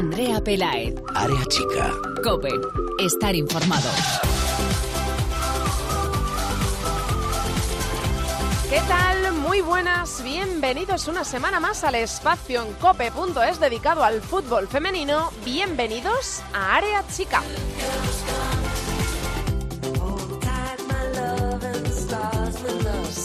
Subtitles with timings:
[0.00, 0.94] Andrea Pelaez.
[1.14, 1.92] Área chica.
[2.24, 2.48] Cope.
[2.98, 3.90] Estar informado.
[8.70, 9.34] ¿Qué tal?
[9.34, 15.32] Muy buenas, bienvenidos una semana más al espacio en cope.es dedicado al fútbol femenino.
[15.44, 17.42] Bienvenidos a Área Chica.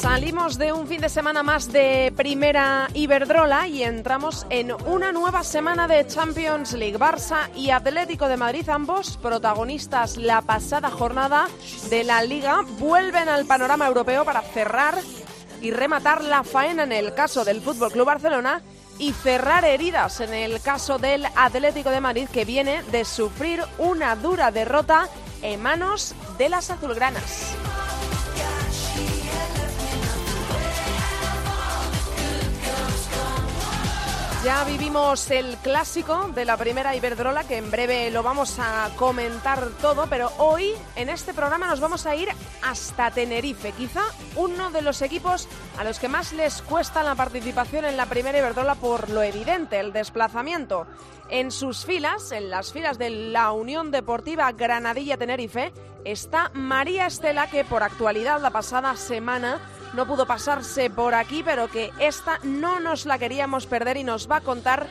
[0.06, 5.44] Salimos de un fin de semana más de primera Iberdrola y entramos en una nueva
[5.44, 7.00] semana de Champions League.
[7.00, 11.48] Barça y Atlético de Madrid, ambos protagonistas la pasada jornada
[11.90, 14.96] de la Liga, vuelven al panorama europeo para cerrar
[15.60, 18.62] y rematar la faena en el caso del Fútbol Club Barcelona
[19.00, 24.16] y cerrar heridas en el caso del Atlético de Madrid que viene de sufrir una
[24.16, 25.10] dura derrota
[25.42, 27.56] en manos de las azulgranas.
[34.46, 39.70] Ya vivimos el clásico de la primera Iberdrola, que en breve lo vamos a comentar
[39.82, 42.30] todo, pero hoy en este programa nos vamos a ir
[42.62, 44.04] hasta Tenerife, quizá
[44.36, 45.48] uno de los equipos
[45.80, 49.80] a los que más les cuesta la participación en la primera Iberdrola por lo evidente,
[49.80, 50.86] el desplazamiento.
[51.30, 57.48] En sus filas, en las filas de la Unión Deportiva Granadilla Tenerife, está María Estela,
[57.48, 59.60] que por actualidad la pasada semana
[59.96, 64.30] no pudo pasarse por aquí, pero que esta no nos la queríamos perder y nos
[64.30, 64.88] va a contar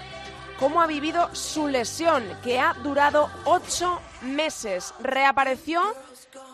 [0.59, 4.95] cómo ha vivido su lesión, que ha durado ocho meses.
[5.01, 5.83] Reapareció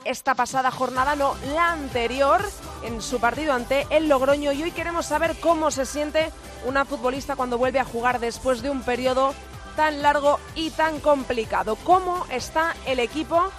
[0.05, 2.43] esta pasada jornada, no la anterior,
[2.83, 6.33] en su partido ante el Logroño y hoy queremos saber cómo se siente
[6.65, 9.35] una futbolista cuando vuelve a jugar después de un periodo
[9.77, 11.77] tan largo y tan complicado.
[11.85, 13.51] ¿Cómo está el equipo?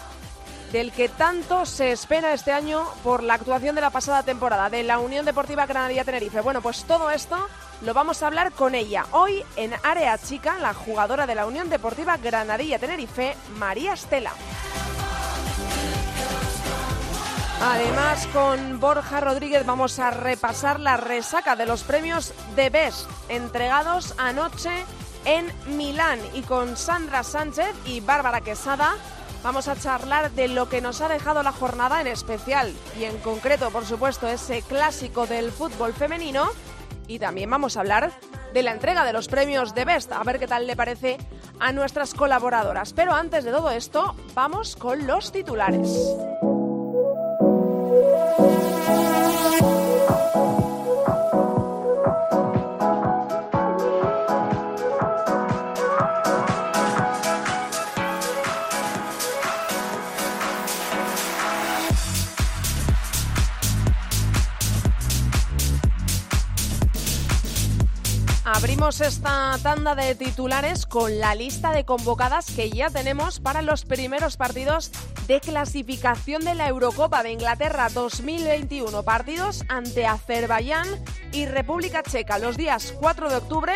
[0.72, 4.84] Del que tanto se espera este año por la actuación de la pasada temporada de
[4.84, 6.42] la Unión Deportiva Granadilla Tenerife.
[6.42, 7.48] Bueno, pues todo esto
[7.82, 9.06] lo vamos a hablar con ella.
[9.12, 14.32] Hoy en Área Chica, la jugadora de la Unión Deportiva Granadilla Tenerife, María Estela.
[17.64, 24.16] Además, con Borja Rodríguez vamos a repasar la resaca de los premios de Best entregados
[24.18, 24.72] anoche
[25.26, 28.96] en Milán y con Sandra Sánchez y Bárbara Quesada
[29.44, 33.18] Vamos a charlar de lo que nos ha dejado la jornada en especial y en
[33.20, 36.50] concreto, por supuesto, ese clásico del fútbol femenino.
[37.08, 38.12] Y también vamos a hablar
[38.54, 41.18] de la entrega de los premios de Best, a ver qué tal le parece
[41.60, 42.94] a nuestras colaboradoras.
[42.94, 45.90] Pero antes de todo esto, vamos con los titulares.
[69.00, 74.36] Esta tanda de titulares con la lista de convocadas que ya tenemos para los primeros
[74.36, 74.92] partidos
[75.28, 79.02] de clasificación de la Eurocopa de Inglaterra 2021.
[79.04, 80.88] Partidos ante Azerbaiyán
[81.32, 83.74] y República Checa los días 4 de octubre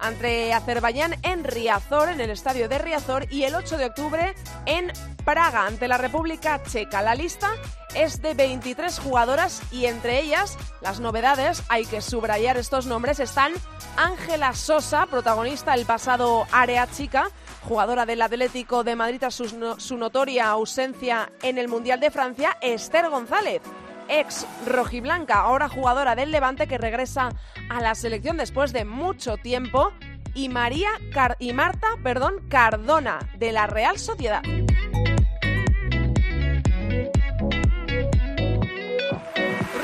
[0.00, 4.34] ante Azerbaiyán en Riazor, en el estadio de Riazor, y el 8 de octubre
[4.66, 4.92] en
[5.26, 7.02] Praga, ante la República Checa.
[7.02, 7.50] La lista
[7.96, 13.52] es de 23 jugadoras y entre ellas las novedades, hay que subrayar estos nombres, están
[13.96, 17.28] Ángela Sosa, protagonista del pasado Área Chica,
[17.62, 22.56] jugadora del Atlético de Madrid a su, su notoria ausencia en el Mundial de Francia,
[22.60, 23.60] Esther González
[24.08, 27.30] ex rojiblanca, ahora jugadora del Levante que regresa
[27.68, 29.92] a la selección después de mucho tiempo,
[30.36, 30.90] y María
[31.38, 34.42] y Marta, perdón, Cardona de la Real Sociedad.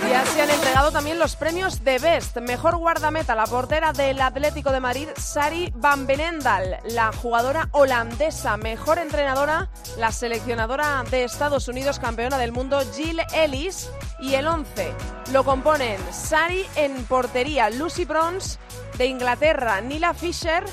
[0.09, 2.37] Ya se han entregado también los premios de Best.
[2.39, 6.79] Mejor guardameta, la portera del Atlético de Madrid, Sari Van Benendal.
[6.85, 8.57] La jugadora holandesa.
[8.57, 13.91] Mejor entrenadora, la seleccionadora de Estados Unidos, campeona del mundo, Jill Ellis.
[14.21, 14.93] Y el 11
[15.33, 18.59] lo componen Sari en portería, Lucy Bronze
[18.99, 20.65] de Inglaterra, Nila Fisher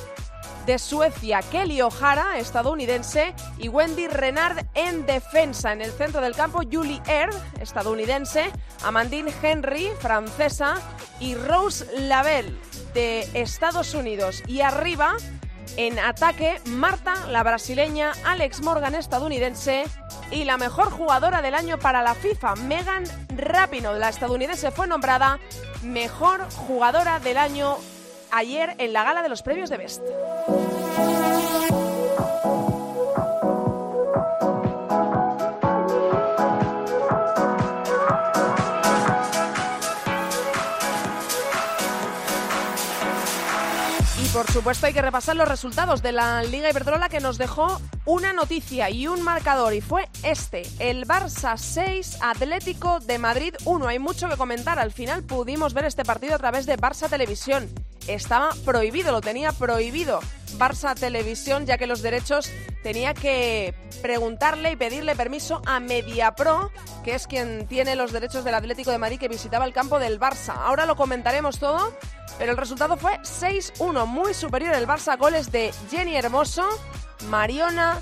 [0.70, 5.74] de Suecia, Kelly O'Hara, estadounidense, y Wendy Renard en defensa.
[5.74, 8.52] En el centro del campo, Julie Erd, estadounidense,
[8.84, 10.76] Amandine Henry, francesa,
[11.20, 12.56] y Rose Lavelle,
[12.94, 14.44] de Estados Unidos.
[14.46, 15.18] Y arriba,
[15.76, 19.86] en ataque, Marta, la brasileña, Alex Morgan, estadounidense,
[20.30, 23.06] y la mejor jugadora del año para la FIFA, Megan
[23.36, 25.40] Rapinoe, la estadounidense, fue nombrada
[25.82, 27.80] mejor jugadora del año
[28.32, 30.04] ayer en la gala de los premios de Best.
[44.34, 48.34] Por supuesto hay que repasar los resultados de la Liga Iberdrola que nos dejó una
[48.34, 53.88] noticia y un marcador y fue este, el Barça 6, Atlético de Madrid 1.
[53.88, 57.70] Hay mucho que comentar, al final pudimos ver este partido a través de Barça Televisión.
[58.08, 60.20] Estaba prohibido, lo tenía prohibido
[60.58, 62.52] Barça Televisión ya que los derechos
[62.84, 66.72] tenía que preguntarle y pedirle permiso a Mediapro,
[67.04, 70.20] que es quien tiene los derechos del Atlético de Madrid que visitaba el campo del
[70.20, 70.56] Barça.
[70.56, 71.94] Ahora lo comentaremos todo
[72.40, 76.68] pero el resultado fue 6-1, muy superior el Barça, goles de Jenny Hermoso,
[77.28, 78.02] Mariona,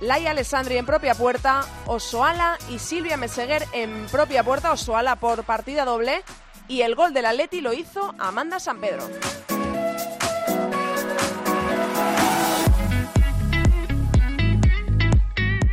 [0.00, 5.84] Laia Alessandri en propia puerta, Osoala y Silvia Meseguer en propia puerta, Osoala por partida
[5.84, 6.24] doble,
[6.66, 9.08] y el gol del Atleti lo hizo Amanda San Pedro.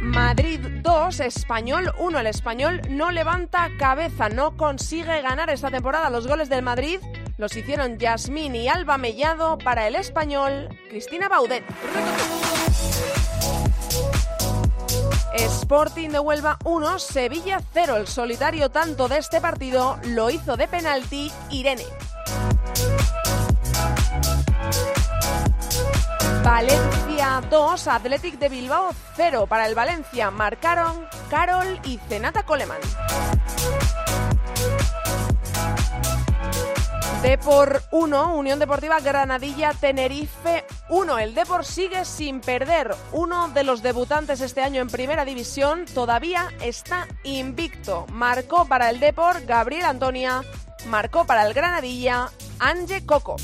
[0.01, 2.19] Madrid 2, Español 1.
[2.19, 6.11] El Español no levanta cabeza, no consigue ganar esta temporada.
[6.11, 6.99] Los goles del Madrid
[7.43, 11.65] los hicieron Yasmín y Alba Mellado para el español Cristina Baudet.
[15.35, 17.97] Sporting de Huelva 1, Sevilla 0.
[17.97, 21.83] El solitario tanto de este partido lo hizo de penalti Irene.
[26.45, 29.47] Valencia 2, Athletic de Bilbao 0.
[29.47, 32.79] Para el Valencia marcaron Carol y Zenata Coleman.
[37.23, 41.19] Depor 1, Unión Deportiva Granadilla Tenerife 1.
[41.19, 42.93] El Depor sigue sin perder.
[43.13, 48.05] Uno de los debutantes este año en Primera División todavía está invicto.
[48.11, 50.43] Marcó para el Depor Gabriel Antonia,
[50.87, 52.29] marcó para el Granadilla
[52.59, 53.37] Ange Coco.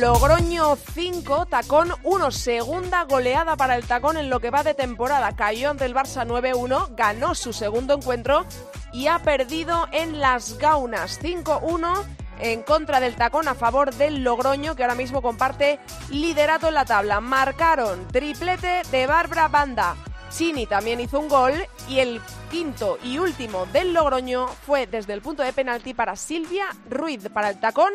[0.00, 5.34] Logroño 5, Tacón 1, segunda goleada para el Tacón en lo que va de temporada.
[5.34, 8.44] Cayó ante el Barça 9-1, ganó su segundo encuentro
[8.92, 12.04] y ha perdido en las Gaunas 5-1
[12.40, 15.80] en contra del tacón a favor del Logroño, que ahora mismo comparte
[16.10, 17.20] liderato en la tabla.
[17.20, 19.96] Marcaron triplete de Bárbara Banda.
[20.30, 21.52] Chini también hizo un gol
[21.88, 22.20] y el
[22.50, 27.28] quinto y último del Logroño fue desde el punto de penalti para Silvia Ruiz.
[27.32, 27.92] Para el tacón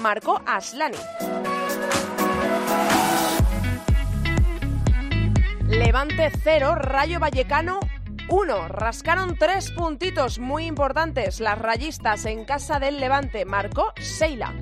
[0.00, 0.96] marcó Aslani.
[5.66, 7.80] Levante 0, Rayo Vallecano
[8.28, 8.68] 1.
[8.68, 11.40] Rascaron tres puntitos muy importantes.
[11.40, 14.54] Las rayistas en casa del Levante marcó Seila.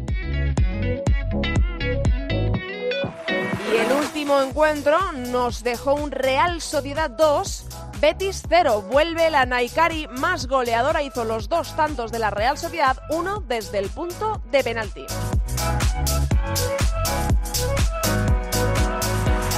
[4.29, 7.65] Último encuentro nos dejó un Real Sociedad 2,
[7.99, 8.83] Betis 0.
[8.83, 13.79] Vuelve la Naikari más goleadora, hizo los dos tantos de la Real Sociedad, uno desde
[13.79, 15.07] el punto de penalti.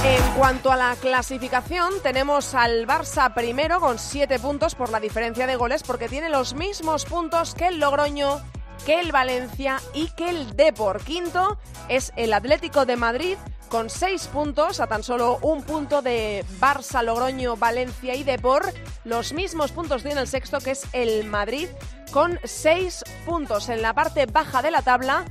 [0.05, 5.47] En cuanto a la clasificación, tenemos al Barça primero con siete puntos por la diferencia
[5.47, 8.39] de goles, porque tiene los mismos puntos que el Logroño,
[8.85, 11.03] que el Valencia y que el Depor.
[11.03, 11.57] Quinto
[11.87, 13.37] es el Atlético de Madrid
[13.69, 18.73] con seis puntos, a tan solo un punto de Barça, Logroño, Valencia y Depor.
[19.05, 21.69] Los mismos puntos tiene el sexto, que es el Madrid,
[22.11, 23.69] con seis puntos.
[23.69, 25.23] En la parte baja de la tabla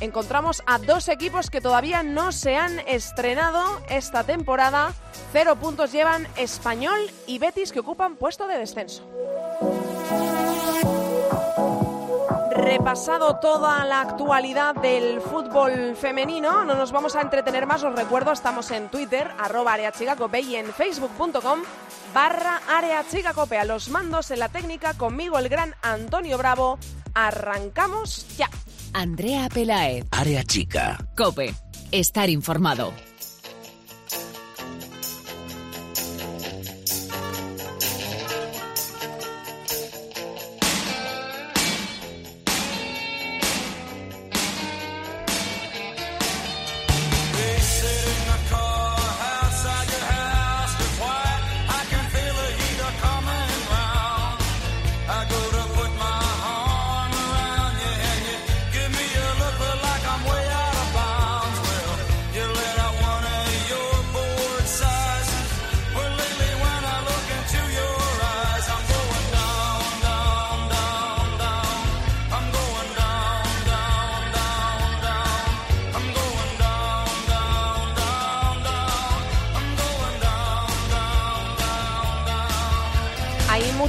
[0.00, 4.94] encontramos a dos equipos que todavía no se han estrenado esta temporada.
[5.32, 9.06] Cero puntos llevan Español y Betis que ocupan puesto de descenso.
[12.54, 18.32] Repasado toda la actualidad del fútbol femenino, no nos vamos a entretener más, os recuerdo,
[18.32, 21.60] estamos en Twitter, arroba areachigacope y en facebook.com
[22.12, 23.56] barra areachigacope.
[23.56, 26.78] A los mandos en la técnica, conmigo el gran Antonio Bravo.
[27.14, 28.48] Arrancamos ya.
[28.92, 30.06] Andrea Pelaez.
[30.10, 30.98] Área chica.
[31.16, 31.54] Cope.
[31.90, 32.92] Estar informado.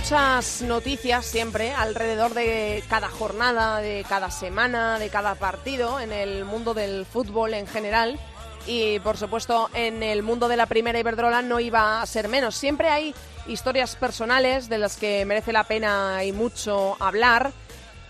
[0.04, 6.44] Muchas noticias siempre alrededor de cada jornada, de cada semana, de cada partido en el
[6.44, 8.20] mundo del fútbol en general.
[8.68, 12.54] Y por supuesto en el mundo de la primera Iberdrola no iba a ser menos.
[12.56, 13.16] Siempre hay
[13.48, 17.54] historias personales de las que merece la pena y mucho hablar.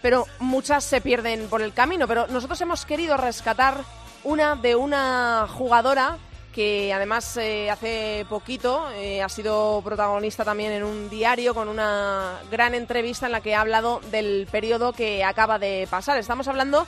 [0.01, 2.07] pero muchas se pierden por el camino.
[2.07, 3.83] Pero nosotros hemos querido rescatar
[4.23, 6.17] una de una jugadora
[6.53, 12.39] que además eh, hace poquito eh, ha sido protagonista también en un diario con una
[12.49, 16.17] gran entrevista en la que ha hablado del periodo que acaba de pasar.
[16.17, 16.87] Estamos hablando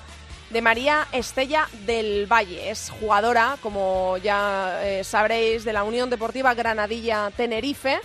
[0.51, 2.69] de María Estella del Valle.
[2.69, 7.99] Es jugadora, como ya eh, sabréis, de la Unión Deportiva Granadilla Tenerife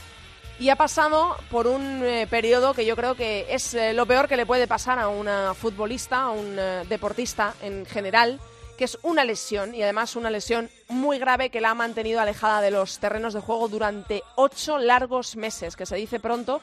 [0.58, 4.44] y ha pasado por un periodo que yo creo que es lo peor que le
[4.44, 6.54] puede pasar a una futbolista, a un
[6.86, 8.38] deportista en general
[8.80, 12.62] que es una lesión y además una lesión muy grave que la ha mantenido alejada
[12.62, 16.62] de los terrenos de juego durante ocho largos meses, que se dice pronto,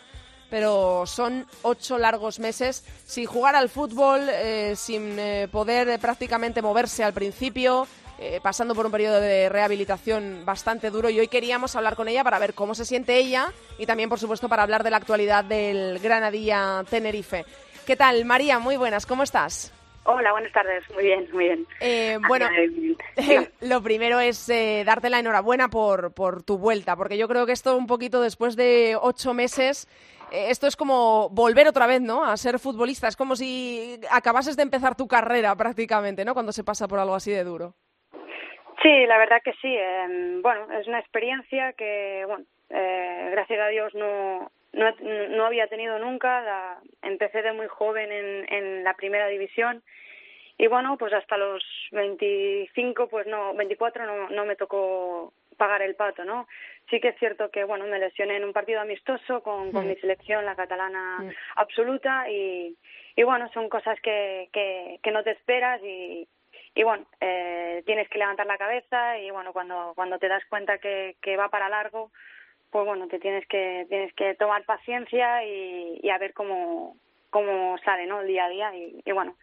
[0.50, 7.04] pero son ocho largos meses sin jugar al fútbol, eh, sin eh, poder prácticamente moverse
[7.04, 7.88] al principio.
[8.20, 12.24] Eh, pasando por un periodo de rehabilitación bastante duro y hoy queríamos hablar con ella
[12.24, 15.44] para ver cómo se siente ella y también, por supuesto, para hablar de la actualidad
[15.46, 17.46] del Granadilla Tenerife.
[17.86, 18.58] ¿Qué tal, María?
[18.58, 19.72] Muy buenas, ¿cómo estás?
[20.10, 20.90] Hola, buenas tardes.
[20.94, 21.68] Muy bien, muy bien.
[21.82, 22.48] Eh, bueno,
[23.62, 27.52] lo primero es eh, darte la enhorabuena por, por tu vuelta, porque yo creo que
[27.52, 29.86] esto un poquito después de ocho meses,
[30.32, 32.24] eh, esto es como volver otra vez, ¿no?
[32.24, 33.10] A ser futbolista.
[33.10, 36.34] Es como si acabases de empezar tu carrera prácticamente, ¿no?
[36.34, 37.74] Cuando se pasa por algo así de duro.
[38.82, 39.76] Sí, la verdad que sí.
[39.76, 44.92] Em, bueno, es una experiencia que, bueno, gracias a Dios no, no,
[45.30, 46.80] no había tenido nunca.
[47.02, 49.84] empecé de muy joven en, en la primera división
[50.58, 55.96] y bueno, pues hasta los 25, pues no, 24 no, no me tocó pagar el
[55.96, 56.48] pato, ¿no?
[56.90, 59.90] Sí que es cierto que, bueno, me lesioné en un partido amistoso con, con mm.
[59.90, 61.30] mi selección, la catalana mm.
[61.58, 62.76] absoluta, y,
[63.16, 66.28] y bueno, son cosas que, que, que no te esperas y,
[66.74, 70.80] y bueno, eh, tienes que levantar la cabeza y bueno, cuando, cuando te das cuenta
[70.80, 72.12] que, que va para largo,
[72.72, 76.98] pues bueno, te tienes que, tienes que tomar paciencia y, y a ver cómo,
[77.30, 78.22] cómo sale, ¿no?
[78.22, 79.36] El día a día y, y bueno,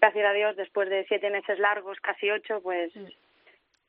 [0.00, 3.06] gracias a Dios, después de siete meses largos, casi ocho, pues mm.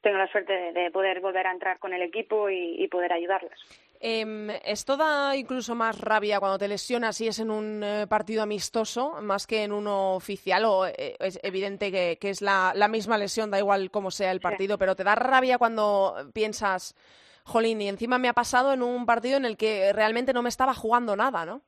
[0.02, 3.58] tengo la suerte de, poder volver a entrar con el equipo y, poder ayudarlas.
[4.04, 8.42] Eh, ¿Esto da incluso más rabia cuando te lesionas y es en un eh, partido
[8.42, 10.66] amistoso más que en uno oficial?
[10.66, 14.32] ¿O eh, es evidente que, que es la, la, misma lesión, da igual cómo sea
[14.32, 16.96] el partido, pero te da rabia cuando piensas,
[17.44, 20.50] jolín, y encima me ha pasado en un partido en el que realmente no me
[20.50, 21.62] estaba jugando nada, ¿no?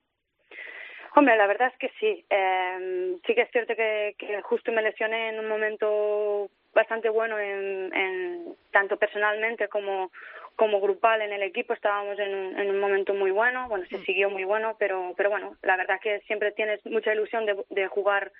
[1.16, 2.26] Hombre, la verdad es que sí.
[2.30, 7.38] Eh, sí que es cierto que, que justo me lesioné en un momento bastante bueno
[7.40, 10.12] en, en tanto personalmente como
[10.56, 13.98] como grupal en el equipo estábamos en un, en un momento muy bueno bueno se
[13.98, 14.04] mm.
[14.06, 17.88] siguió muy bueno pero pero bueno la verdad que siempre tienes mucha ilusión de, de
[17.88, 18.32] jugar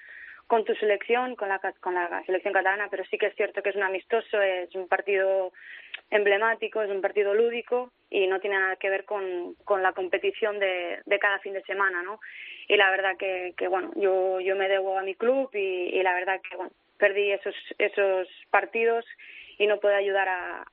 [0.48, 3.70] con tu selección con la con la selección catalana pero sí que es cierto que
[3.70, 5.52] es un amistoso es un partido
[6.14, 11.02] emblemático, es un partido lúdico y no tiene nada que ver con, la competición de,
[11.20, 12.20] cada fin de semana, ¿no?
[12.68, 16.14] Y la verdad que, que bueno, yo, yo me debo a mi club y, la
[16.14, 19.06] verdad que, bueno, perdí esos, esos partidos
[19.58, 20.28] y no puedo ayudar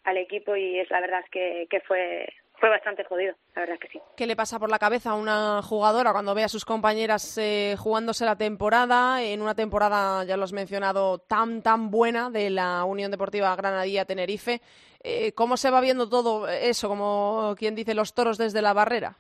[0.05, 2.29] al equipo y es la verdad que, que fue
[2.61, 4.01] fue bastante jodido, la verdad que sí.
[4.17, 7.75] ¿Qué le pasa por la cabeza a una jugadora cuando ve a sus compañeras eh,
[7.79, 12.85] jugándose la temporada, en una temporada, ya lo has mencionado, tan, tan buena de la
[12.85, 14.61] Unión Deportiva Granadilla Tenerife?
[15.03, 19.17] Eh, ¿Cómo se va viendo todo eso, como quien dice, los toros desde la barrera?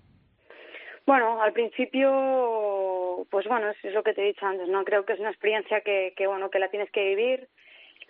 [1.07, 4.85] Bueno, al principio, pues bueno, es, lo que te he dicho antes, ¿no?
[4.85, 7.49] Creo que es una experiencia que, que bueno, que la tienes que vivir,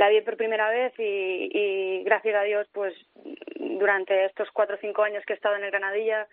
[0.00, 2.95] la vi por primera vez y, y gracias a Dios, pues
[3.54, 6.26] durante estos cuatro o cinco años que he estado en el Granadilla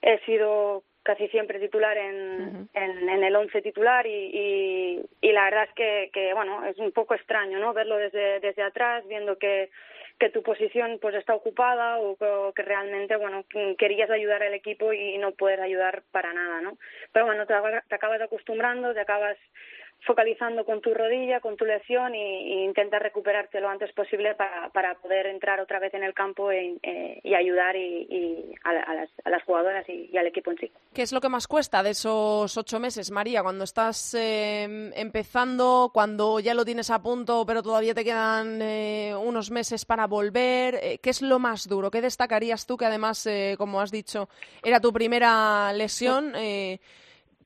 [0.00, 5.44] he sido casi siempre titular en, en, en, el once titular y, y, y, la
[5.46, 7.74] verdad es que, que, bueno, es un poco extraño, ¿no?
[7.74, 9.70] Verlo desde, desde atrás, viendo que,
[10.20, 13.44] que tu posición pues está ocupada o que, o que realmente, bueno,
[13.76, 16.78] querías ayudar al equipo y no puedes ayudar para nada, ¿no?
[17.12, 17.54] Pero bueno, te,
[17.88, 19.36] te acabas acostumbrando, te acabas
[20.06, 24.68] focalizando con tu rodilla, con tu lesión y, y intentas recuperarte lo antes posible para,
[24.70, 26.78] para poder entrar otra vez en el campo e,
[27.22, 30.58] y ayudar y, y a, a, las, a, las, jugadoras y, y, al equipo en
[30.58, 30.70] sí.
[30.92, 33.42] ¿Qué es lo que más cuesta de esos ocho meses, María?
[33.42, 39.14] Cuando estás eh, empezando, cuando ya lo tienes a punto, pero todavía te quedan eh,
[39.14, 40.78] unos meses para volver.
[40.82, 41.90] Eh, ¿Qué es lo más duro?
[41.90, 44.28] ¿Qué destacarías tú, que además, eh, como has dicho,
[44.62, 46.34] era tu primera lesión?
[46.36, 46.78] Eh,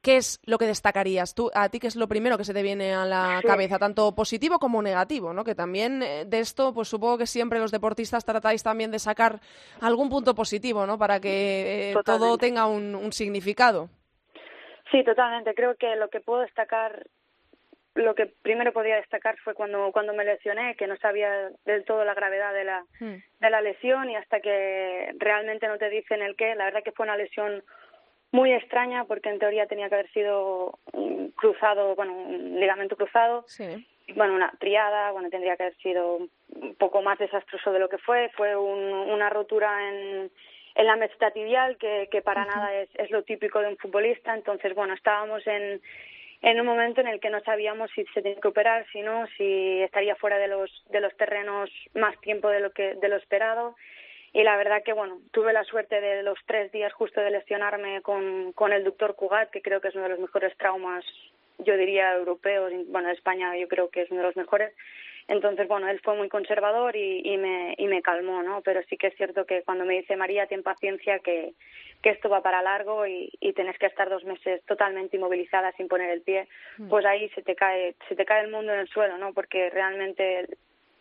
[0.02, 1.50] ¿Qué es lo que destacarías tú?
[1.54, 4.58] ¿A ti qué es lo primero que se te viene a la cabeza, tanto positivo
[4.58, 5.32] como negativo?
[5.32, 5.44] ¿no?
[5.44, 9.40] Que también eh, de esto, pues supongo que siempre los deportistas tratáis también de sacar
[9.80, 10.98] algún punto positivo, ¿no?
[10.98, 13.88] Para que eh, todo tenga un, un significado.
[14.90, 15.54] Sí, totalmente.
[15.54, 17.04] Creo que lo que puedo destacar
[17.94, 22.04] lo que primero podía destacar fue cuando cuando me lesioné que no sabía del todo
[22.04, 23.22] la gravedad de la hmm.
[23.40, 26.92] de la lesión y hasta que realmente no te dicen el qué la verdad que
[26.92, 27.64] fue una lesión
[28.30, 33.44] muy extraña porque en teoría tenía que haber sido un cruzado, bueno, un ligamento cruzado.
[33.46, 33.86] Sí.
[34.14, 37.98] Bueno, una triada, bueno, tendría que haber sido un poco más desastroso de lo que
[37.98, 38.30] fue.
[38.36, 40.30] Fue una rotura en,
[40.74, 44.34] en la meseta tibial, que, que para nada es, es lo típico de un futbolista.
[44.34, 45.80] Entonces, bueno, estábamos en,
[46.40, 49.26] en un momento en el que no sabíamos si se tenía que operar, si no,
[49.36, 53.16] si estaría fuera de los, de los terrenos más tiempo de lo, que, de lo
[53.16, 53.74] esperado
[54.32, 58.02] y la verdad que bueno tuve la suerte de los tres días justo de lesionarme
[58.02, 61.04] con, con el doctor Cugat que creo que es uno de los mejores traumas
[61.58, 64.74] yo diría europeos bueno de España yo creo que es uno de los mejores.
[65.28, 68.96] Entonces bueno él fue muy conservador y, y me y me calmó no pero sí
[68.96, 71.52] que es cierto que cuando me dice María ten paciencia que
[72.02, 75.88] que esto va para largo y, y tienes que estar dos meses totalmente inmovilizada sin
[75.88, 76.88] poner el pie mm.
[76.88, 79.68] pues ahí se te cae se te cae el mundo en el suelo no porque
[79.68, 80.46] realmente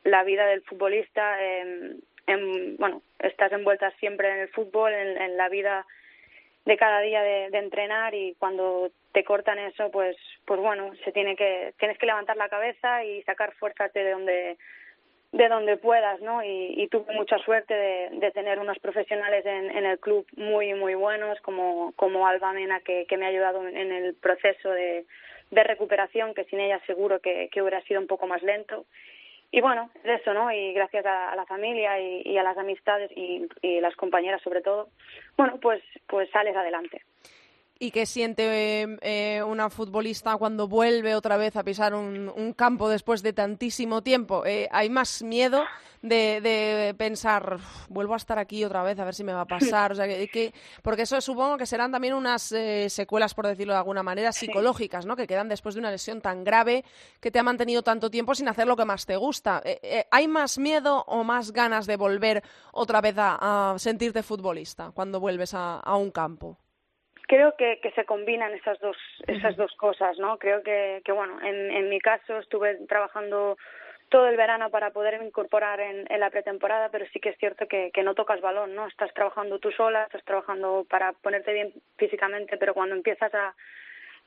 [0.04, 5.50] la vida del futbolista eh, en, bueno, estás envuelta siempre en el fútbol, en, la
[5.50, 5.86] vida
[6.66, 11.36] de cada día de, entrenar y cuando te cortan eso, pues, pues bueno, se tiene
[11.36, 14.58] que, tienes que levantar la cabeza y sacar fuerzas de donde,
[15.32, 16.44] de donde puedas, ¿no?
[16.44, 21.40] Y, tuve mucha suerte de, tener unos profesionales en, en, el club muy, muy buenos,
[21.42, 25.06] como, como Alba Mena, que, que me ha ayudado en el proceso de,
[25.52, 28.86] de recuperación, que sin ella seguro que hubiera sido un poco más lento
[29.51, 30.51] y bueno, es eso, ¿no?
[30.51, 34.89] Y gracias a, la familia y, a las amistades y, y, las compañeras sobre todo,
[35.38, 37.01] bueno, pues, pues sales adelante.
[37.80, 43.22] ¿Y qué siente eh, una futbolista cuando vuelve otra vez a pisar un, campo después
[43.22, 44.46] de tantísimo tiempo?
[44.46, 45.64] Eh, ¿Hay más miedo
[46.02, 49.92] de, pensar, vuelvo a estar aquí otra vez a ver si me va a pasar?
[49.92, 53.80] O sea, que, porque eso supongo que serán también unas eh, secuelas, por decirlo de
[53.80, 55.16] alguna manera, psicológicas, ¿no?
[55.16, 56.84] Que quedan después de una lesión tan grave
[57.20, 59.62] que te ha mantenido tanto tiempo sin hacer lo que más te gusta.
[60.10, 62.44] ¿Hay más miedo o más ganas de volver
[62.74, 66.58] otra vez a, sentirte futbolista cuando vuelves a un campo?
[67.28, 71.40] Creo que, que se combinan esas dos esas dos cosas no creo que, que bueno
[71.42, 73.58] en, en mi caso estuve trabajando
[74.10, 77.68] todo el verano para poder incorporar en, en la pretemporada, pero sí que es cierto
[77.68, 78.88] que, que no tocas balón, ¿no?
[78.88, 83.54] Estás trabajando tú sola, estás trabajando para ponerte bien físicamente, pero cuando empiezas a,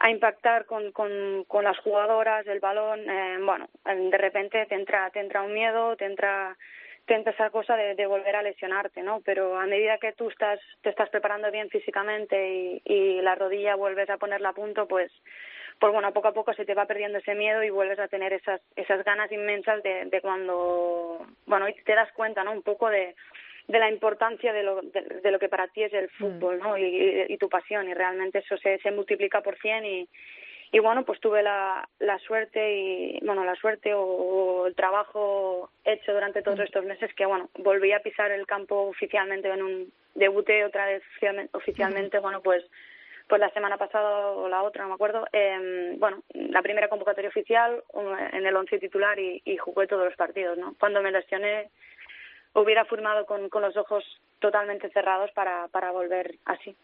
[0.01, 5.11] a impactar con, con, con las jugadoras, el balón, eh, bueno, de repente te entra,
[5.11, 6.57] te entra un miedo, te entra
[7.11, 9.21] sientes esa cosa de, de, volver a lesionarte, ¿no?
[9.25, 13.75] Pero a medida que tú estás, te estás preparando bien físicamente y, y la rodilla
[13.75, 15.11] vuelves a ponerla a punto, pues,
[15.81, 18.33] pues bueno, poco a poco se te va perdiendo ese miedo y vuelves a tener
[18.33, 22.53] esas, esas ganas inmensas de, de cuando, bueno, y te das cuenta, ¿no?
[22.53, 23.17] Un poco de,
[23.67, 26.17] de la importancia de lo, de, lo que para ti es el mm.
[26.17, 26.79] fútbol, ¿no?
[26.79, 30.09] Y, y, tu pasión, y realmente eso se, se multiplica por cien y,
[30.73, 36.13] y bueno pues tuve la, la suerte y bueno la suerte o, el trabajo hecho
[36.13, 36.63] durante todos mm.
[36.63, 41.03] estos meses que bueno volví a pisar el campo oficialmente en un debuté otra vez
[41.53, 42.65] oficialmente bueno pues
[43.29, 47.31] pues la semana pasada o la otra no me acuerdo eh, bueno la primera convocatoria
[47.31, 47.83] oficial
[48.33, 51.71] en el once titular y, y jugué todos los partidos no cuando me lesioné
[52.55, 54.05] hubiera firmado con, con los ojos
[54.39, 56.77] totalmente cerrados para para volver así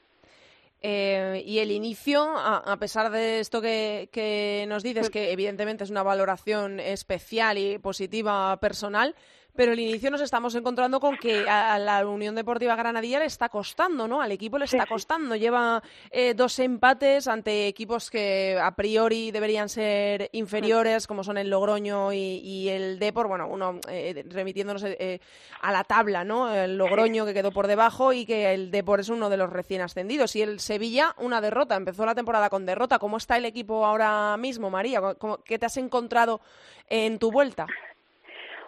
[0.82, 5.90] eh, y el inicio, a, pesar de esto que, que nos dices, que evidentemente es
[5.90, 9.14] una valoración especial y positiva personal,
[9.56, 13.48] pero el inicio nos estamos encontrando con que a la Unión Deportiva Granadilla le está
[13.48, 14.20] costando, ¿no?
[14.20, 15.34] Al equipo le está costando.
[15.34, 21.50] Lleva eh, dos empates ante equipos que a priori deberían ser inferiores, como son el
[21.50, 23.28] Logroño y, el Depor.
[23.28, 25.20] Bueno, uno eh, remitiéndonos eh,
[25.60, 26.52] a la tabla, ¿no?
[26.52, 29.80] El Logroño que quedó por debajo y que el Depor es uno de los recién
[29.80, 30.36] ascendidos.
[30.36, 31.76] Y el Sevilla, una derrota.
[31.76, 32.98] Empezó la temporada con derrota.
[32.98, 35.00] ¿Cómo está el equipo ahora mismo, María?
[35.44, 36.40] ¿Qué te has encontrado
[36.88, 37.66] en tu vuelta?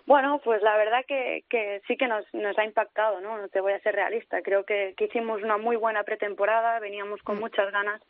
[0.09, 3.37] Bueno, pues la verdad que, que sí que nos, nos ha impactado, ¿no?
[3.37, 4.41] No te voy a ser realista.
[4.41, 7.41] Creo que, que hicimos una muy buena pretemporada, veníamos con mm.
[7.41, 8.01] muchas ganas,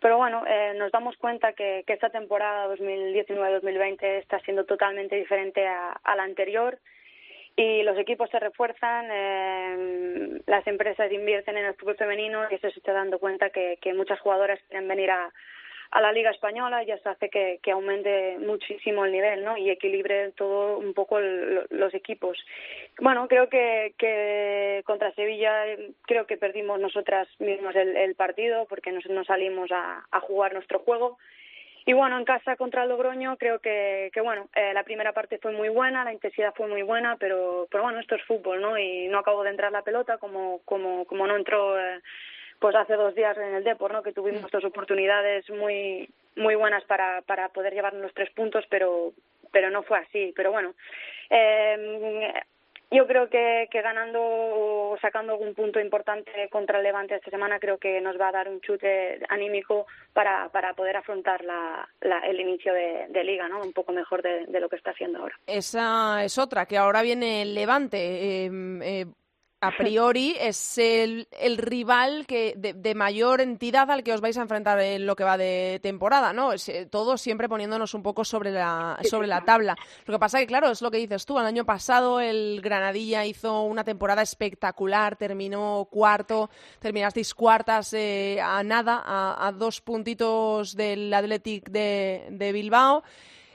[0.00, 5.64] pero bueno, eh, nos damos cuenta que, que esta temporada 2019-2020 está siendo totalmente diferente
[5.64, 6.76] a, a la anterior
[7.54, 12.68] y los equipos se refuerzan, eh, las empresas invierten en el fútbol femenino y eso
[12.68, 15.32] se está dando cuenta que, que muchas jugadoras quieren venir a,
[15.90, 19.56] a la Liga Española y eso hace que, que aumente muchísimo el nivel ¿no?
[19.56, 22.38] y equilibre todo un poco los equipos.
[23.00, 25.64] Bueno, creo que, que contra Sevilla
[26.02, 30.80] creo que perdimos nosotras mismos el, el partido porque nos salimos a, a jugar nuestro
[30.80, 31.18] juego.
[31.86, 35.38] Y bueno, en casa contra el Logroño creo que, que bueno, eh, la primera parte
[35.38, 38.76] fue muy buena, la intensidad fue muy buena, pero, pero bueno, esto es fútbol, ¿no?
[38.76, 42.02] Y no acabo de entrar la pelota como, como, como no entró eh,
[42.58, 44.02] pues hace dos días en el Depor, ¿no?
[44.02, 44.48] Que tuvimos mm.
[44.52, 49.12] dos oportunidades muy muy buenas para para poder llevarnos los tres puntos, pero
[49.52, 50.32] pero no fue así.
[50.36, 50.74] Pero bueno,
[51.30, 52.32] eh,
[52.90, 57.58] yo creo que, que ganando o sacando algún punto importante contra el Levante esta semana
[57.58, 62.40] creo que nos va a dar un chute anímico para, para poder afrontar la, el
[62.40, 63.60] inicio de, liga, ¿no?
[63.60, 65.38] Un poco mejor de, lo que está haciendo ahora.
[65.46, 67.98] Esa es otra, que ahora viene el Levante.
[67.98, 68.50] Eh,
[68.82, 69.06] eh,
[69.60, 74.78] a priori es el, rival que de, mayor entidad al que os vais a enfrentar
[74.80, 76.52] en lo que va de temporada, ¿no?
[76.52, 79.76] Es, eh, todo siempre poniéndonos un poco sobre la, sobre la tabla.
[80.06, 81.38] Lo que pasa que, claro, es lo que dices tú.
[81.40, 88.62] El año pasado el Granadilla hizo una temporada espectacular, terminó cuarto, terminasteis cuartas eh, a
[88.62, 93.02] nada, a, dos puntitos del Athletic de, de Bilbao.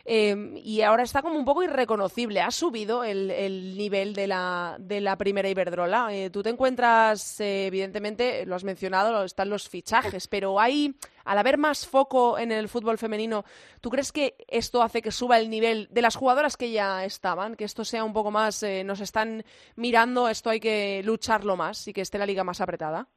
[0.05, 2.41] Em, y ahora está como un poco irreconocible.
[2.41, 6.13] Ha subido el, nivel de la, de la primera Iberdrola.
[6.13, 11.37] Eh, tú te encuentras, eh, evidentemente, lo has mencionado, están los fichajes, pero hay, al
[11.37, 13.45] haber más foco en el fútbol femenino,
[13.79, 17.55] ¿tú crees que esto hace que suba el nivel de las jugadoras que ya estaban?
[17.55, 21.87] Que esto sea un poco más, eh, nos están mirando, esto hay que lucharlo más
[21.87, 23.07] y que esté la liga más apretada?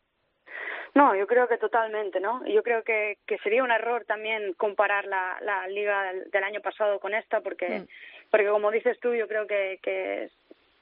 [0.94, 2.44] No, yo creo que totalmente, ¿no?
[2.46, 7.00] Yo creo que, que sería un error también comparar la, la liga del, año pasado
[7.00, 7.86] con esta, porque, mm.
[8.30, 10.30] porque como dices tú, yo creo que, que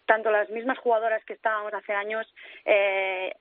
[0.06, 2.26] tanto las mismas jugadoras que estábamos hace años
[2.64, 3.34] eh,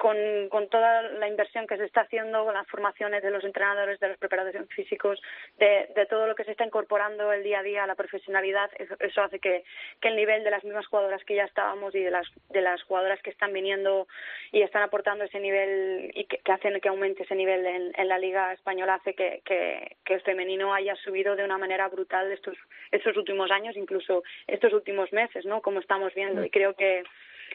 [0.00, 0.16] con,
[0.48, 4.08] con toda la inversión que se está haciendo, con las formaciones de los entrenadores, de
[4.08, 5.20] los preparadores físicos,
[5.58, 8.70] de, de todo lo que se está incorporando el día a día a la profesionalidad,
[8.78, 9.62] eso, hace que,
[10.00, 12.82] que, el nivel de las mismas jugadoras que ya estábamos y de las, de las
[12.84, 14.08] jugadoras que están viniendo
[14.52, 18.18] y están aportando ese nivel y que, hacen que aumente ese nivel en, en la
[18.18, 22.56] Liga Española hace que, que, que, el femenino haya subido de una manera brutal estos,
[22.90, 25.60] estos últimos años, incluso estos últimos meses, ¿no?
[25.60, 26.40] Como estamos viendo.
[26.40, 26.44] Mm.
[26.46, 27.02] Y creo que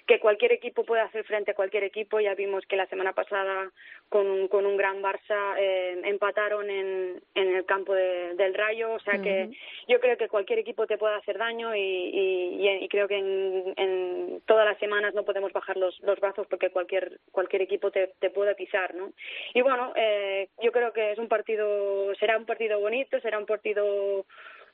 [0.07, 2.19] que cualquier equipo puede hacer frente a cualquier equipo.
[2.19, 3.71] Ya vimos que la semana pasada
[4.09, 8.93] con, con un gran Barça eh, empataron en, en el campo del Rayo.
[8.93, 9.49] O sea que
[9.87, 14.41] yo creo que cualquier equipo te puede hacer daño y, y, creo que en, en,
[14.45, 18.29] todas las semanas no podemos bajar los, los brazos porque cualquier cualquier equipo te, te
[18.29, 19.11] puede pisar, ¿no?
[19.53, 23.45] Y bueno, eh, yo creo que es un partido, será un partido bonito, será un
[23.45, 24.25] partido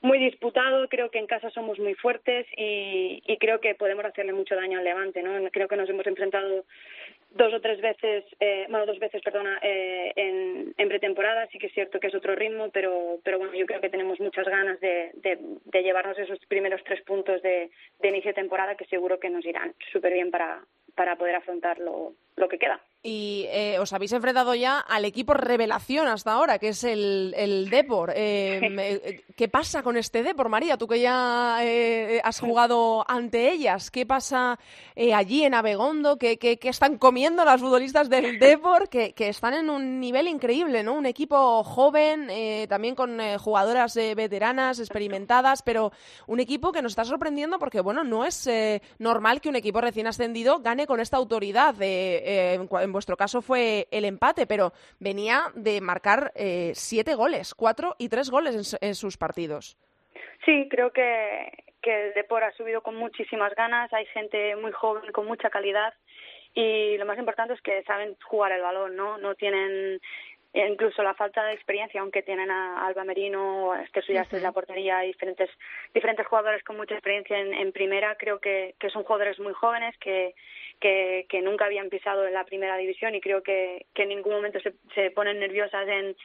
[0.01, 4.55] muy disputado, creo que en casa somos muy fuertes y, creo que podemos hacerle mucho
[4.55, 5.49] daño al Levante, ¿no?
[5.51, 6.65] Creo que nos hemos enfrentado
[7.31, 11.73] dos o tres veces, eh, bueno, dos veces, perdona, eh, en, pretemporada, sí que es
[11.73, 15.11] cierto que es otro ritmo, pero, pero bueno, yo creo que tenemos muchas ganas de,
[15.71, 17.69] llevarnos esos primeros tres puntos de,
[18.03, 20.63] inicio de temporada que seguro que nos irán súper bien para,
[20.95, 22.13] para poder afrontar lo
[22.49, 26.83] que queda y eh, os habéis enfrentado ya al equipo revelación hasta ahora, que es
[26.83, 28.11] el, el Depor.
[28.15, 30.77] Em, eh, ¿Qué pasa con este Depor, María?
[30.77, 34.59] Tú que ya eh, has jugado ante ellas, ¿qué pasa
[35.15, 36.17] allí en Abegondo?
[36.17, 38.87] ¿Qué, qué, están comiendo las futbolistas del Depor?
[38.87, 40.93] Que, que, están en un nivel increíble, ¿no?
[40.93, 42.29] Un equipo joven,
[42.67, 45.91] también con jugadoras veteranas, experimentadas, pero
[46.27, 48.47] un equipo que nos está sorprendiendo porque, bueno, no es
[48.99, 51.73] normal que un equipo recién ascendido gane con esta autoridad.
[51.81, 57.95] en en vuestro caso fue el empate, pero venía de marcar eh, siete goles, cuatro
[57.97, 59.77] y tres goles en, sus partidos.
[60.43, 65.09] Sí, creo que, que el Depor ha subido con muchísimas ganas, hay gente muy joven
[65.13, 65.93] con mucha calidad
[66.53, 69.17] y lo más importante es que saben jugar el balón, ¿no?
[69.17, 70.01] No tienen
[70.53, 74.51] incluso la falta de experiencia, aunque tienen a Alba Merino, a Esther Suyas de la
[74.51, 75.49] portería, diferentes,
[75.93, 79.97] diferentes jugadores con mucha experiencia en, en primera, creo que, que son jugadores muy jóvenes
[79.99, 80.35] que,
[80.79, 84.33] que, que nunca habían pisado en la primera división y creo que, que en ningún
[84.33, 86.15] momento se, se ponen nerviosas en,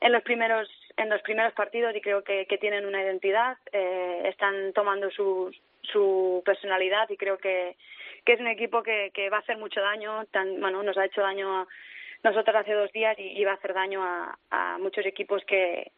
[0.00, 4.22] en los primeros en los primeros partidos y creo que, que tienen una identidad eh,
[4.24, 7.76] están tomando su su personalidad y creo que,
[8.24, 11.04] que es un equipo que, que va a hacer mucho daño tan bueno nos ha
[11.04, 11.68] hecho daño a
[12.26, 15.90] nosotros hace dos días y, va a hacer daño a, a muchos equipos que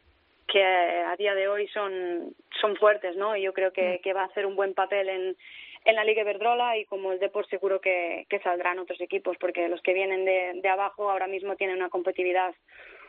[0.47, 4.03] que a día de hoy son son fuertes no y yo creo que, mm.
[4.03, 5.37] que va a hacer un buen papel en
[5.85, 9.69] en la Liga Iberdrola y como el Depor seguro que, que saldrán otros equipos porque
[9.69, 12.55] los que vienen de, de abajo ahora mismo tienen una competitividad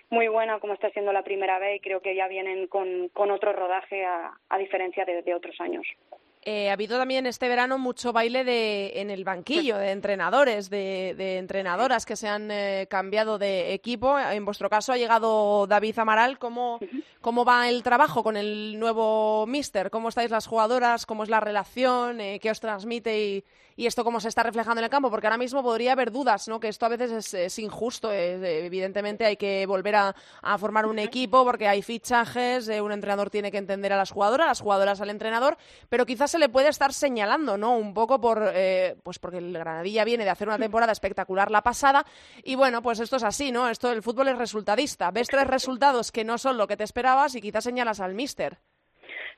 [0.10, 3.32] muy buena como está siendo la primera vez y creo que ya vienen con, con
[3.32, 5.86] otro rodaje a, a diferencia de, de otros años.
[6.42, 11.14] Eh, ha habido también este verano mucho baile de, en el banquillo de entrenadores, de,
[11.18, 14.18] de entrenadoras que se han eh, cambiado de equipo.
[14.18, 16.40] En vuestro caso ha llegado David Amaral.
[16.40, 16.80] ¿Cómo,
[17.20, 19.90] ¿Cómo va el trabajo con el nuevo Mister?
[19.90, 21.06] ¿Cómo estáis las jugadoras?
[21.06, 22.22] ¿Cómo es la relación?
[22.22, 23.20] Eh, ¿Qué os transmite?
[23.22, 23.44] Y,
[23.80, 25.10] y, esto cómo se está reflejando en el campo?
[25.10, 26.60] Porque ahora mismo podría haber dudas, ¿no?
[26.60, 28.12] Que esto a veces es, injusto.
[28.12, 33.52] evidentemente hay que volver a, a, formar un equipo porque hay fichajes, un entrenador tiene
[33.52, 35.58] que entender a las jugadoras, las jugadoras al entrenador,
[35.90, 37.76] pero quizás se le puede estar señalando, ¿no?
[37.76, 41.62] Un poco por, eh, pues porque el Granadilla viene de hacer una temporada espectacular la
[41.62, 42.06] pasada
[42.44, 43.70] y bueno, pues esto es así, ¿no?
[43.70, 45.12] Esto el fútbol es resultadista.
[45.12, 48.60] Ves tres resultados que no son lo que te esperabas y quizás señalas al míster.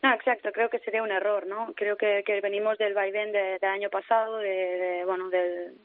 [0.03, 1.73] No, exacto, creo que sería un error, ¿no?
[1.75, 5.75] Creo que, que venimos del vaivén del año pasado, de, bueno, del,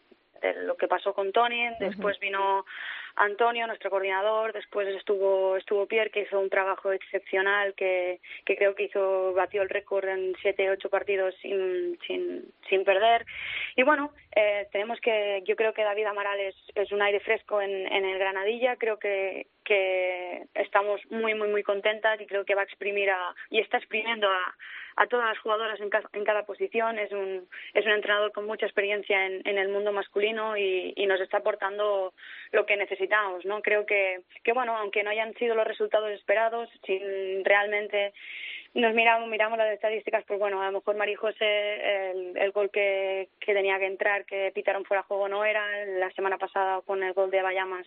[0.40, 2.64] de lo que pasó con Tony, después vino
[3.16, 8.74] Antonio, nuestro coordinador, después estuvo estuvo Pierre que hizo un trabajo excepcional que, que creo
[8.74, 13.24] que hizo batió el récord en siete ocho partidos sin, sin, sin perder.
[13.74, 17.60] Y bueno eh, tenemos que yo creo que David Amaral es, es un aire fresco
[17.60, 18.76] en, en el Granadilla.
[18.76, 23.34] Creo que que estamos muy muy muy contentas y creo que va a exprimir a,
[23.50, 24.54] y está exprimiendo a
[24.96, 26.98] a todas las jugadoras en, en cada posición.
[26.98, 31.20] Es un, es un entrenador con mucha experiencia en, en el mundo masculino y, nos
[31.20, 32.14] está aportando
[32.50, 33.44] lo que necesitamos.
[33.44, 33.62] ¿no?
[33.62, 38.12] Creo que, que, bueno, aunque no hayan sido los resultados esperados, sin realmente
[38.74, 42.70] nos miramos, miramos las estadísticas, pues bueno, a lo mejor María José, el, el gol
[42.70, 46.80] que, que tenía que entrar, que pitaron fuera de juego no era, la semana pasada
[46.82, 47.86] con el gol de Bayamas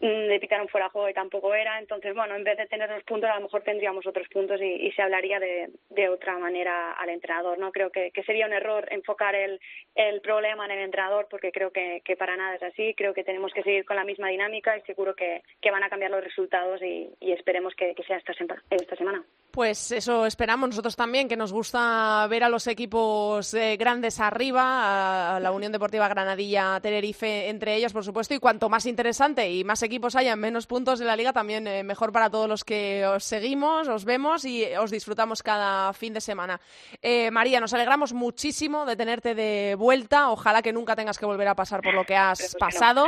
[0.00, 1.78] le pitaron fuera juego y tampoco era.
[1.78, 4.90] Entonces, bueno, en vez de tener los puntos, a lo mejor tendríamos otros puntos y,
[4.92, 7.58] se hablaría de, de, otra manera al entrenador.
[7.58, 9.60] No creo que, que, sería un error enfocar el,
[9.94, 12.94] el problema en el entrenador porque creo que, que, para nada es así.
[12.96, 15.88] Creo que tenemos que seguir con la misma dinámica y seguro que, que van a
[15.88, 18.32] cambiar los resultados y, y esperemos que, sea esta,
[18.70, 19.24] esta semana.
[19.52, 25.36] Pues eso esperamos nosotros también, que nos gusta ver a los equipos eh, grandes arriba,
[25.36, 29.62] a la Unión Deportiva Granadilla, Tenerife entre ellos, por supuesto, y cuanto más interesante y
[29.62, 33.04] más equipos haya, menos puntos de la liga, también eh, mejor para todos los que
[33.06, 36.60] os seguimos, os vemos y os disfrutamos cada fin de semana.
[37.02, 41.48] Eh, María, nos alegramos muchísimo de tenerte de vuelta, ojalá que nunca tengas que volver
[41.48, 43.06] a pasar por lo que has pasado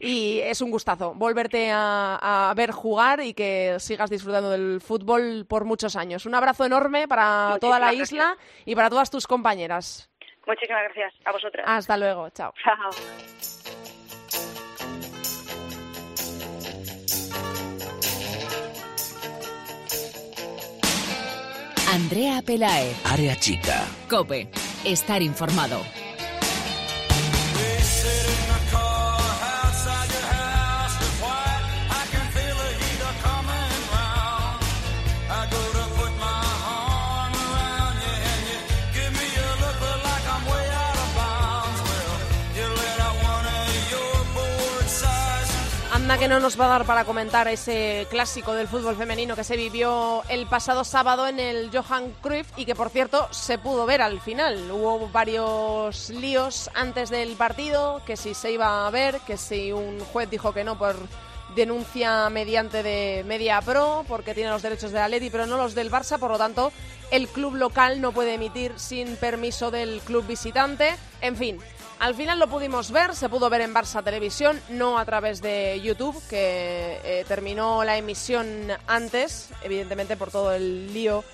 [0.00, 5.46] y es un gustazo volverte a, a ver jugar y que sigas disfrutando del fútbol
[5.48, 6.26] por mucho años.
[6.26, 8.12] Un abrazo enorme para Muchísimas toda la gracias.
[8.12, 10.10] isla y para todas tus compañeras.
[10.46, 11.64] Muchísimas gracias a vosotras.
[11.68, 12.52] Hasta luego, chao.
[12.64, 13.65] Chao.
[21.92, 22.94] Andrea Pelae.
[23.04, 23.84] Área chica.
[24.08, 24.48] Cope.
[24.84, 25.80] Estar informado.
[46.06, 49.42] Anda que no nos va a dar para comentar ese clásico del fútbol femenino que
[49.42, 53.86] se vivió el pasado sábado en el Johan Cruyff y que por cierto se pudo
[53.86, 54.70] ver al final.
[54.70, 59.98] Hubo varios líos antes del partido, que si se iba a ver, que si un
[59.98, 60.94] juez dijo que no por
[61.56, 65.90] denuncia mediante de Media Pro porque tiene los derechos de Atleti pero no los del
[65.90, 66.70] Barça, por lo tanto
[67.10, 70.94] el club local no puede emitir sin permiso del club visitante.
[71.20, 71.58] En fin,
[71.98, 75.80] al final lo pudimos ver, se pudo ver en Barça Televisión, no a través de
[75.82, 81.24] YouTube, que eh, terminó la emisión antes, evidentemente por todo el lío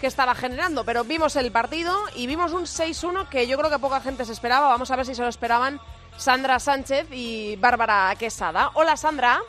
[0.00, 3.78] que estaba generando, pero vimos el partido y vimos un 6-1 que yo creo que
[3.78, 4.68] poca gente se esperaba.
[4.68, 5.80] Vamos a ver si se lo esperaban
[6.16, 8.70] Sandra Sánchez y Bárbara Quesada.
[8.74, 9.40] Hola Sandra.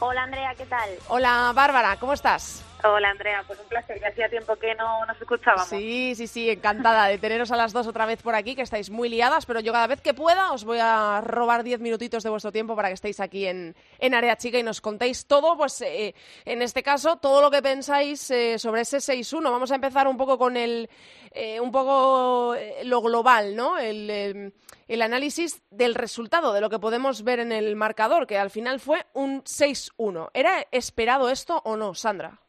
[0.00, 0.90] Hola Andrea, ¿qué tal?
[1.08, 2.62] Hola Bárbara, ¿cómo estás?
[2.86, 5.68] Hola Andrea, pues un placer, que hacía tiempo que no nos escuchábamos.
[5.68, 8.90] Sí, sí, sí, encantada de teneros a las dos otra vez por aquí, que estáis
[8.90, 12.28] muy liadas, pero yo cada vez que pueda os voy a robar diez minutitos de
[12.28, 15.80] vuestro tiempo para que estéis aquí en, en Área Chica y nos contéis todo, pues
[15.80, 19.42] eh, en este caso, todo lo que pensáis eh, sobre ese 6-1.
[19.44, 20.90] Vamos a empezar un poco con el,
[21.30, 23.78] eh, un poco lo global, ¿no?
[23.78, 24.52] El,
[24.88, 28.78] el análisis del resultado, de lo que podemos ver en el marcador, que al final
[28.78, 30.28] fue un 6-1.
[30.34, 32.43] ¿Era esperado esto o no, Sandra?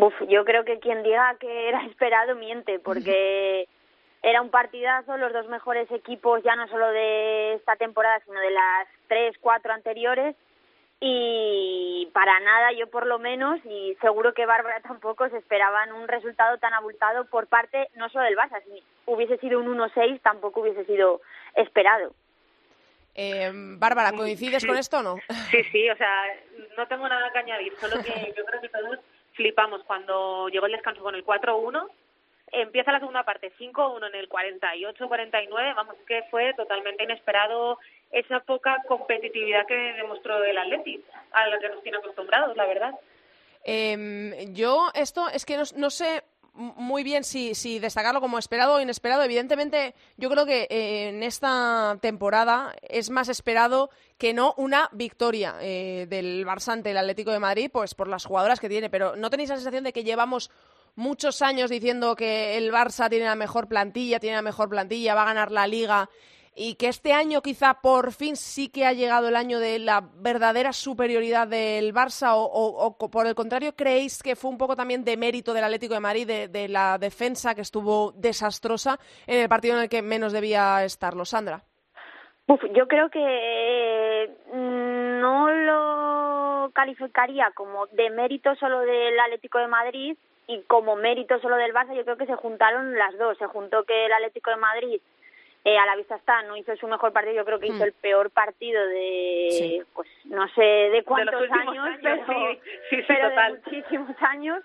[0.00, 3.68] Uf, yo creo que quien diga que era esperado miente, porque
[4.22, 8.50] era un partidazo, los dos mejores equipos ya no solo de esta temporada, sino de
[8.50, 10.34] las tres, cuatro anteriores,
[11.02, 16.08] y para nada, yo por lo menos, y seguro que Bárbara tampoco, se esperaban un
[16.08, 20.60] resultado tan abultado por parte no solo del Barça, si hubiese sido un 1-6 tampoco
[20.60, 21.20] hubiese sido
[21.56, 22.14] esperado.
[23.14, 24.68] Eh, Bárbara, ¿coincides sí.
[24.68, 25.16] con esto o no?
[25.50, 26.24] Sí, sí, o sea,
[26.78, 28.98] no tengo nada que añadir, solo que yo creo que todos
[29.40, 31.88] flipamos cuando llegó el descanso con el 4-1.
[32.52, 37.78] Empieza la segunda parte, 5-1 en el 48-49, vamos, que fue totalmente inesperado
[38.10, 42.94] esa poca competitividad que demostró el Atleti, a la que nos tiene acostumbrados, la verdad.
[43.64, 46.22] Eh, yo esto es que no, no sé
[46.54, 49.22] muy bien si, si, destacarlo como esperado o inesperado.
[49.22, 55.56] Evidentemente, yo creo que eh, en esta temporada es más esperado que no una victoria
[55.60, 58.90] eh, del Barça ante el Atlético de Madrid, pues por las jugadoras que tiene.
[58.90, 60.50] Pero ¿no tenéis la sensación de que llevamos
[60.96, 65.22] muchos años diciendo que el Barça tiene la mejor plantilla, tiene la mejor plantilla, va
[65.22, 66.10] a ganar la Liga?
[66.54, 70.02] Y que este año quizá por fin sí que ha llegado el año de la
[70.16, 75.16] verdadera superioridad del Barça o, por el contrario creéis que fue un poco también de
[75.16, 79.82] mérito del Atlético de Madrid de, la defensa que estuvo desastrosa en el partido en
[79.82, 81.62] el que menos debía estarlo, Sandra.
[82.74, 90.16] yo creo que mm, no lo calificaría como de mérito solo del Atlético de Madrid
[90.46, 93.38] y como mérito solo del Barça, yo creo que se juntaron las dos.
[93.38, 95.00] Se juntó que el Atlético de Madrid
[95.64, 97.82] eh, a la vista está, no hizo su mejor partido, yo creo que hizo hmm.
[97.82, 101.98] el peor partido de, pues no sé de cuántos años,
[103.06, 104.62] pero, de muchísimos años.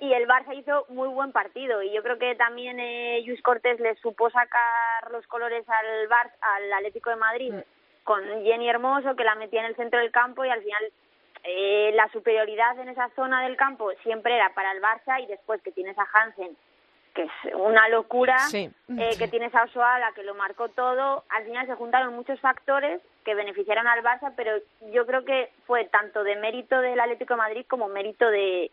[0.00, 3.80] Y el Barça hizo muy buen partido y yo creo que también eh, Luis Cortés
[3.80, 7.62] le supo sacar los colores al Barça, al Atlético de Madrid hmm.
[8.02, 10.92] con Jenny Hermoso que la metía en el centro del campo y al final
[11.44, 15.62] eh, la superioridad en esa zona del campo siempre era para el Barça y después
[15.62, 16.54] que tienes a Hansen
[17.14, 18.70] que es una locura, eh,
[19.18, 23.34] que tienes a Osoala que lo marcó todo, al final se juntaron muchos factores que
[23.34, 24.52] beneficiaron al Barça, pero
[24.92, 28.70] yo creo que fue tanto de mérito del Atlético de Madrid como mérito de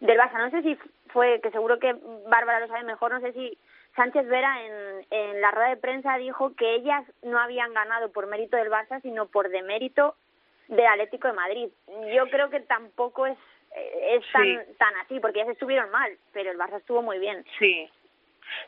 [0.00, 0.38] del Barça.
[0.38, 0.76] No sé si
[1.08, 1.96] fue, que seguro que
[2.28, 3.56] Bárbara lo sabe mejor, no sé si
[3.94, 8.26] Sánchez Vera en, en la rueda de prensa dijo que ellas no habían ganado por
[8.26, 10.16] mérito del Barça, sino por demérito
[10.68, 11.68] del Atlético de Madrid.
[12.14, 13.38] Yo creo que tampoco es
[13.76, 17.44] es tan, tan así, porque ya se estuvieron mal, pero el Barça estuvo muy bien.
[17.58, 17.88] Sí.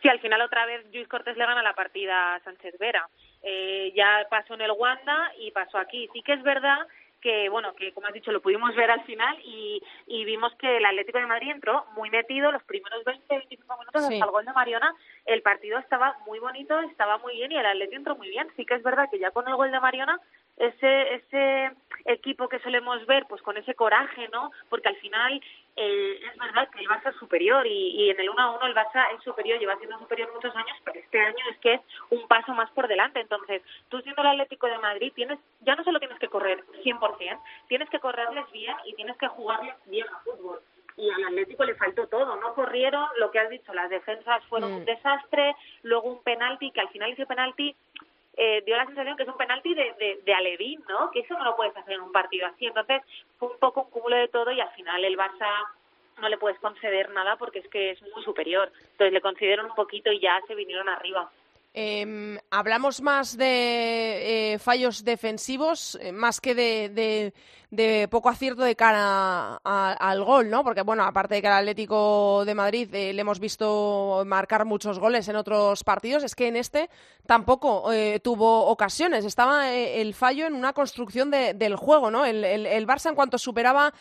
[0.03, 3.09] Sí, al final otra vez Luis Cortés le gana la partida a Sánchez Vera.
[3.42, 6.09] Eh, ya pasó en el Wanda y pasó aquí.
[6.12, 6.87] Sí que es verdad
[7.21, 10.77] que, bueno, que como has dicho, lo pudimos ver al final y, y vimos que
[10.77, 14.44] el Atlético de Madrid entró muy metido los primeros 20, 25 minutos hasta el gol
[14.44, 14.94] de Mariona.
[15.27, 18.49] El partido estaba muy bonito, estaba muy bien y el Atlético entró muy bien.
[18.57, 20.21] Sí que es verdad que ya con el gol de Mariona
[20.59, 21.71] ese ese
[22.05, 25.40] equipo que solemos ver pues con ese coraje no porque al final
[25.77, 28.66] eh, es verdad que el Barça es superior y, y en el 1 a 1
[28.66, 31.81] el Barça es superior lleva siendo superior muchos años pero este año es que es
[32.11, 33.21] un paso más por delante.
[33.21, 37.40] Entonces tú siendo el Atlético de Madrid tienes ya no solo tienes que correr 100%
[37.68, 40.61] tienes que correrles bien y tienes que jugarles bien a fútbol.
[40.97, 44.73] Y al Atlético le faltó todo, no corrieron, lo que has dicho, las defensas fueron
[44.73, 44.87] un mm.
[44.87, 47.77] desastre, luego un penalti, que al final ese penalti
[48.40, 51.11] eh, dio la sensación que es un penalti de, de, de Alevín, ¿no?
[51.11, 52.66] Que eso no lo puedes hacer en un partido así.
[52.66, 53.03] Entonces
[53.37, 55.51] fue un poco un cúmulo de todo y al final el Barça
[56.20, 58.70] no le puedes conceder nada porque es que es muy superior.
[58.92, 61.29] Entonces le concedieron un poquito y ya se vinieron arriba.
[61.81, 67.33] Eh, hablamos más de eh, fallos defensivos, eh, más que de,
[67.71, 70.64] de, poco acierto de cara al gol, ¿no?
[70.64, 74.99] Porque, bueno, aparte de que al Atlético de Madrid eh, le hemos visto marcar muchos
[74.99, 76.88] goles en otros partidos, es que en este
[77.27, 77.91] tampoco
[78.23, 79.27] tuvo ocasiones.
[79.27, 82.25] Estaba el fallo en una construcción del juego, ¿no?
[82.25, 83.93] El, el, Barça, en cuanto superaba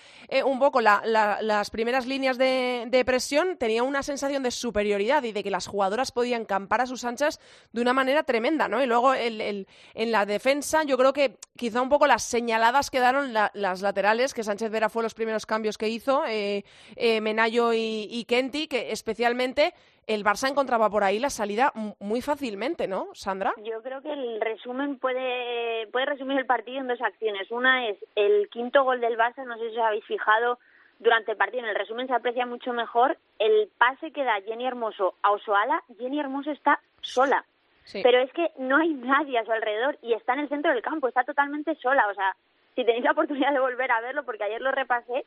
[0.45, 5.43] un poco las primeras líneas de, de presión, tenía una sensación de superioridad y de
[5.43, 8.81] que las jugadoras podían campar a sus anchas de una manera tremenda, ¿no?
[8.81, 13.33] Y luego el, en la defensa yo creo que quizá un poco las señaladas quedaron
[13.33, 16.63] las laterales, que Sánchez Vera fue los primeros cambios que hizo, eh,
[16.95, 19.73] eh, Menayo y, y Kenty, que especialmente
[20.07, 23.53] el Barça encontraba por ahí la salida muy fácilmente, ¿no, Sandra?
[23.63, 27.51] Yo creo que el resumen puede, puede resumir el partido en dos acciones.
[27.51, 30.59] Una es el quinto gol del Barça, no sé si os habéis fijado
[30.99, 34.65] durante el partido, en el resumen se aprecia mucho mejor el pase que da Jenny
[34.65, 35.83] Hermoso a Osoala.
[35.99, 37.45] Jenny Hermoso está sola.
[37.93, 40.81] Pero es que no hay nadie a su alrededor y está en el centro del
[40.81, 42.07] campo, está totalmente sola.
[42.07, 42.35] O sea,
[42.75, 45.25] si tenéis la oportunidad de volver a verlo, porque ayer lo repasé,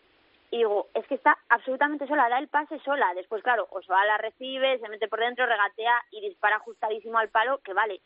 [0.51, 3.12] y digo, es que está absolutamente sola, da el pase sola.
[3.14, 7.73] Después, claro, la recibe, se mete por dentro, regatea y dispara ajustadísimo al palo, que
[7.73, 8.01] vale.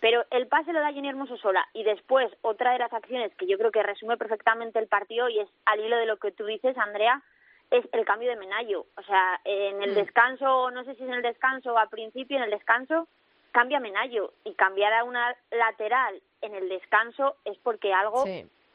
[0.00, 1.68] Pero el pase lo da Jenny Hermoso sola.
[1.74, 5.40] Y después, otra de las acciones que yo creo que resume perfectamente el partido y
[5.40, 7.22] es al hilo de lo que tú dices, Andrea,
[7.70, 8.86] es el cambio de Menayo.
[8.96, 9.94] O sea, en el mm.
[9.94, 13.08] descanso, no sé si es en el descanso o al principio, en el descanso,
[13.52, 18.24] cambia Menayo y cambiar a una lateral en el descanso es porque algo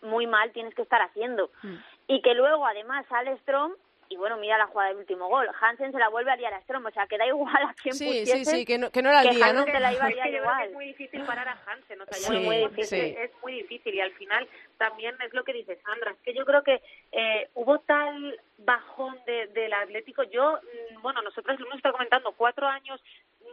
[0.02, 1.50] muy mal tienes que estar haciendo.
[1.64, 1.76] Mm.
[2.08, 3.74] Y que luego además sale Strom
[4.08, 5.48] y bueno, mira la jugada del último gol.
[5.60, 7.96] Hansen se la vuelve a liar a Strom, o sea, que da igual a quién
[7.96, 8.46] sí, pusiese.
[8.46, 9.64] Sí, sí, que no, que no era el día, ¿no?
[9.64, 10.68] Se la iba a liar igual.
[10.68, 14.12] Es muy difícil parar a Hansen, o sea, muy difícil, es muy difícil y al
[14.14, 18.40] final también es lo que dice Sandra, es que yo creo que eh, hubo tal
[18.60, 23.02] bajón de, del Atlético, yo, mm, bueno, nosotros lo hemos estado comentando, cuatro años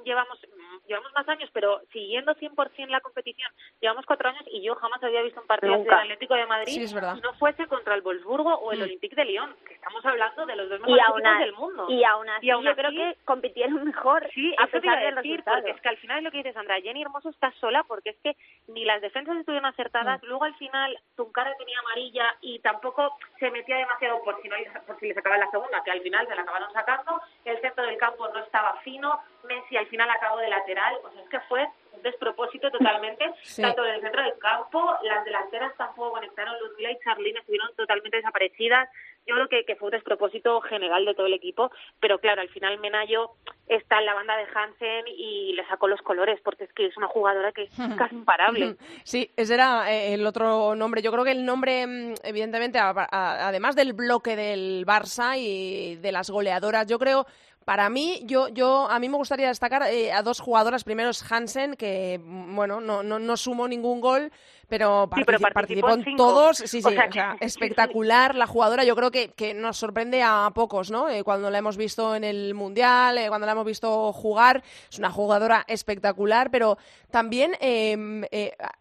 [0.05, 0.38] llevamos
[0.87, 5.23] llevamos más años, pero siguiendo 100% la competición, llevamos cuatro años y yo jamás había
[5.23, 8.81] visto un partido del Atlético de Madrid si no fuese contra el Wolfsburgo o el
[8.81, 8.83] mm.
[8.83, 11.87] Olympique de Lyon, que estamos hablando de los dos mejores equipos del mundo.
[11.89, 15.81] Y aún así, yo creo que compitieron mejor sí, a pesar de decir, porque es
[15.81, 18.37] que al final es lo que dices, Sandra, Jenny Hermoso está sola porque es que
[18.68, 20.26] ni las defensas estuvieron acertadas, mm.
[20.26, 24.57] luego al final Tuncara tenía amarilla y tampoco se metía demasiado por si no
[24.87, 27.85] por si le sacaban la segunda, que al final se la acabaron sacando, el centro
[27.85, 31.40] del campo no estaba fino, Messi al final acabó de lateral, o sea, es que
[31.40, 33.24] fue un despropósito totalmente,
[33.61, 38.16] tanto en el centro del campo, las delanteras tampoco conectaron, Ludmila y Charlene estuvieron totalmente
[38.16, 38.88] desaparecidas,
[39.26, 41.70] yo creo que, que fue un despropósito general de todo el equipo,
[42.01, 43.30] pero claro, al final Menayo
[43.68, 46.97] está en la banda de Hansen y le sacó los colores, porque es que es
[46.97, 48.76] una jugadora que es casi imparable.
[49.05, 51.03] Sí, ese era eh, el otro nombre.
[51.03, 56.30] Yo creo que el nombre, mm, evidentemente, además del bloque del Barça y de las
[56.30, 57.26] goleadoras, yo creo
[57.65, 60.85] para mí, yo, yo, a mí me gustaría destacar eh, a dos jugadoras.
[60.85, 64.33] Primero es Hansen, que, mm, bueno, no, no, no sumó ningún gol,
[64.69, 66.59] pero, participó, en todos.
[66.59, 68.85] Sí, sí, o sea, espectacular la jugadora.
[68.85, 71.09] Yo creo que, que nos sorprende a pocos, ¿no?
[71.09, 74.99] Eh, cuando la hemos visto en el Mundial, eh, cuando la hemos visto jugar, es
[74.99, 76.79] una jugadora espectacular, pero
[77.11, 78.25] también em,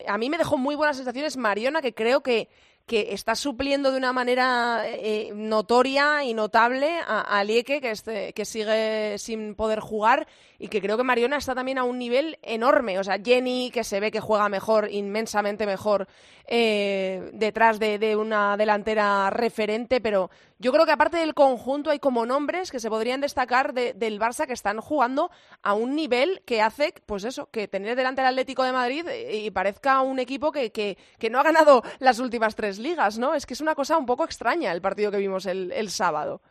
[0.07, 2.49] a mí me dejó muy buenas sensaciones Mariona, que creo que
[2.85, 8.45] que está supliendo de una manera eh, notoria y notable a, Lieke, que, este, que
[8.45, 10.27] sigue sin poder jugar,
[10.59, 12.99] y que creo que Mariona está también a un nivel enorme.
[12.99, 16.07] O sea, Jenny, que se ve que juega mejor, inmensamente mejor,
[16.45, 20.29] eh, detrás de, una delantera referente, pero
[20.61, 24.45] yo creo que aparte del conjunto hay como nombres que se podrían destacar del Barça
[24.45, 25.31] que están jugando
[25.63, 29.49] a un nivel que hace, pues eso, que tener delante el Atlético de Madrid y
[29.49, 33.33] parezca un equipo que, que, no ha ganado las últimas tres ligas, ¿no?
[33.33, 36.41] Es que es una cosa un poco extraña el partido que vimos el, el sábado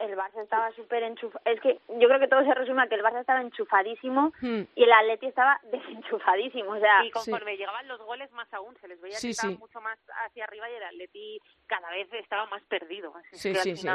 [0.00, 1.40] el Barça estaba súper enchufado.
[1.44, 4.62] Es que yo creo que todo se resume a que el Barça estaba enchufadísimo hmm.
[4.74, 6.72] y el Atleti estaba desenchufadísimo.
[6.72, 9.80] O sea, y conforme llegaban los goles, más aún se les veía que estaban mucho
[9.80, 13.12] más hacia arriba y el Atleti cada vez estaba más perdido.
[13.32, 13.88] Sí, sí, sí,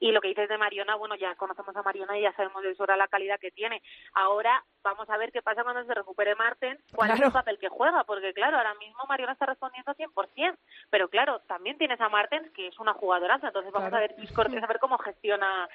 [0.00, 2.74] Y lo que dices de Mariona, bueno, ya conocemos a Mariona y ya sabemos de
[2.74, 3.82] sobra la calidad que tiene.
[4.14, 7.68] Ahora vamos a ver qué pasa cuando se recupere Marten, cuál es el papel que
[7.68, 10.56] juega, porque claro, ahora mismo Mariona está respondiendo 100%,
[10.90, 14.14] pero claro, también tienes a Martens, que es una jugadoraza, entonces vamos a ver
[14.62, 15.33] a ver cómo gestiona,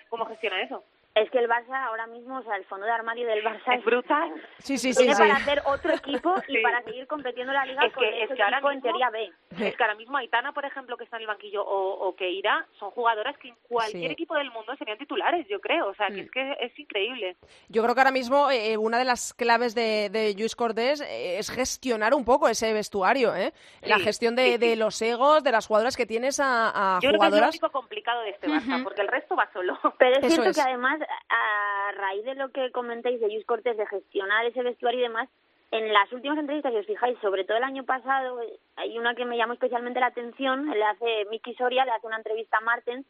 [0.09, 0.83] cómo gestiona eso.
[1.15, 3.83] Es que el Barça ahora mismo, o sea, el fondo de armario del Barça es,
[3.83, 4.31] brutal.
[4.59, 5.03] Sí, sí, sí.
[5.03, 8.29] Tiene para hacer otro equipo y para seguir compitiendo la liga es con que, es
[8.29, 9.31] que ahora mismo, en teoría B.
[9.59, 12.65] Es que ahora mismo Aitana, por ejemplo, que está en el banquillo, o, o Keira,
[12.79, 15.87] son jugadoras que en cualquier equipo del mundo serían titulares, yo creo.
[15.87, 16.25] O sea, que mm.
[16.25, 17.35] es que es increíble.
[17.67, 21.39] Yo creo que ahora mismo eh, una de las claves de, de Luis Cortés eh,
[21.39, 23.51] es gestionar un poco ese vestuario, ¿eh?
[23.81, 27.29] La gestión de, de, los egos, de las jugadoras que tienes a, a yo jugadoras.
[27.29, 29.77] Creo que es lo único complicado de este Barça, porque el resto va solo.
[29.97, 30.99] Pero es cierto que además...
[31.29, 35.29] A raíz de lo que comentáis de Luis Cortés, de gestionar ese vestuario y demás,
[35.71, 38.39] en las últimas entrevistas, si os fijáis, sobre todo el año pasado,
[38.75, 42.17] hay una que me llamó especialmente la atención, le hace Miki Soria, le hace una
[42.17, 43.05] entrevista a Martens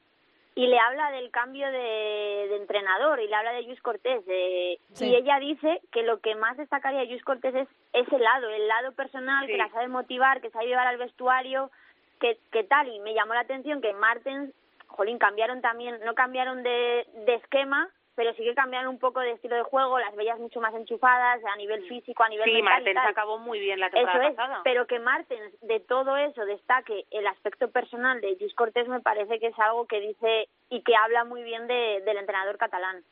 [0.56, 4.24] y le habla del cambio de, entrenador y le habla de Luis Cortés.
[4.28, 8.68] y ella dice que lo que más destacaría de Luis Cortés es ese lado, el
[8.68, 11.72] lado personal, que la sabe motivar, que sabe llevar al vestuario,
[12.20, 12.90] que, que tal.
[12.90, 14.54] Y me llamó la atención que Martens,
[14.90, 19.32] jolín, cambiaron también, no cambiaron de, de esquema, pero sí que cambiaron un poco de
[19.32, 22.84] estilo de juego, las veías mucho más enchufadas a nivel físico, a nivel sí, mental
[22.84, 27.06] Martens acabó muy bien la temporada eso es, Pero que Martens de todo eso destaque
[27.12, 30.98] el aspecto personal de Gis Cortés me parece que es algo que dice y que
[30.98, 33.06] habla muy bien de, del entrenador catalán.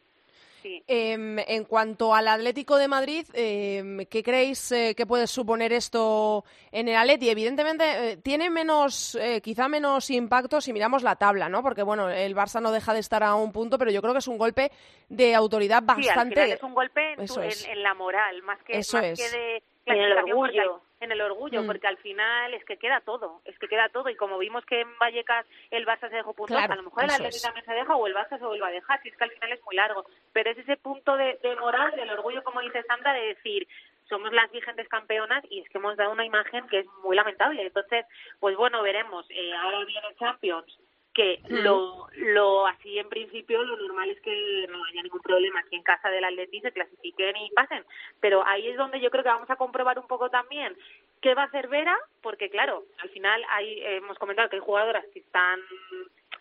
[0.87, 6.43] Em, en cuanto al Atlético de Madrid, em, ¿qué creéis eh, que puede suponer esto
[6.71, 7.29] en el Atleti?
[7.29, 11.61] Evidentemente eh, tiene menos, eh, quizá menos impacto si miramos la tabla, ¿no?
[11.61, 14.19] Porque bueno, el Barça no deja de estar a un punto, pero yo creo que
[14.19, 14.71] es un golpe
[15.09, 16.45] de autoridad bastante.
[16.45, 20.17] Sí, es un golpe en, la moral, más que, Eso más que de en el
[20.17, 21.67] orgullo en el orgullo, mm.
[21.67, 24.09] porque al final es que queda todo, es que queda todo.
[24.09, 27.11] Y como vimos que en Vallecas el Barça se dejó puntos, a lo mejor el
[27.11, 29.31] Atlético también se deja o el Barça se vuelve a dejar, si es que al
[29.31, 30.05] final es muy largo.
[30.33, 33.67] Pero es ese punto de, moral, del orgullo, como dice Sandra, de decir,
[34.09, 37.61] somos las vigentes campeonas y es que hemos dado una imagen que es muy lamentable.
[37.61, 38.05] Entonces,
[38.39, 39.25] pues bueno, veremos.
[39.29, 40.77] Eh, ahora viene Champions,
[41.17, 45.75] que lo, lo así en principio lo normal es que no haya ningún problema aquí
[45.75, 47.83] en casa del Atleti se clasifiquen y pasen
[48.21, 50.77] pero ahí es donde yo creo que vamos a comprobar un poco también
[51.19, 55.05] qué va a hacer Vera porque claro al final hay hemos comentado que hay jugadoras
[55.11, 55.59] que están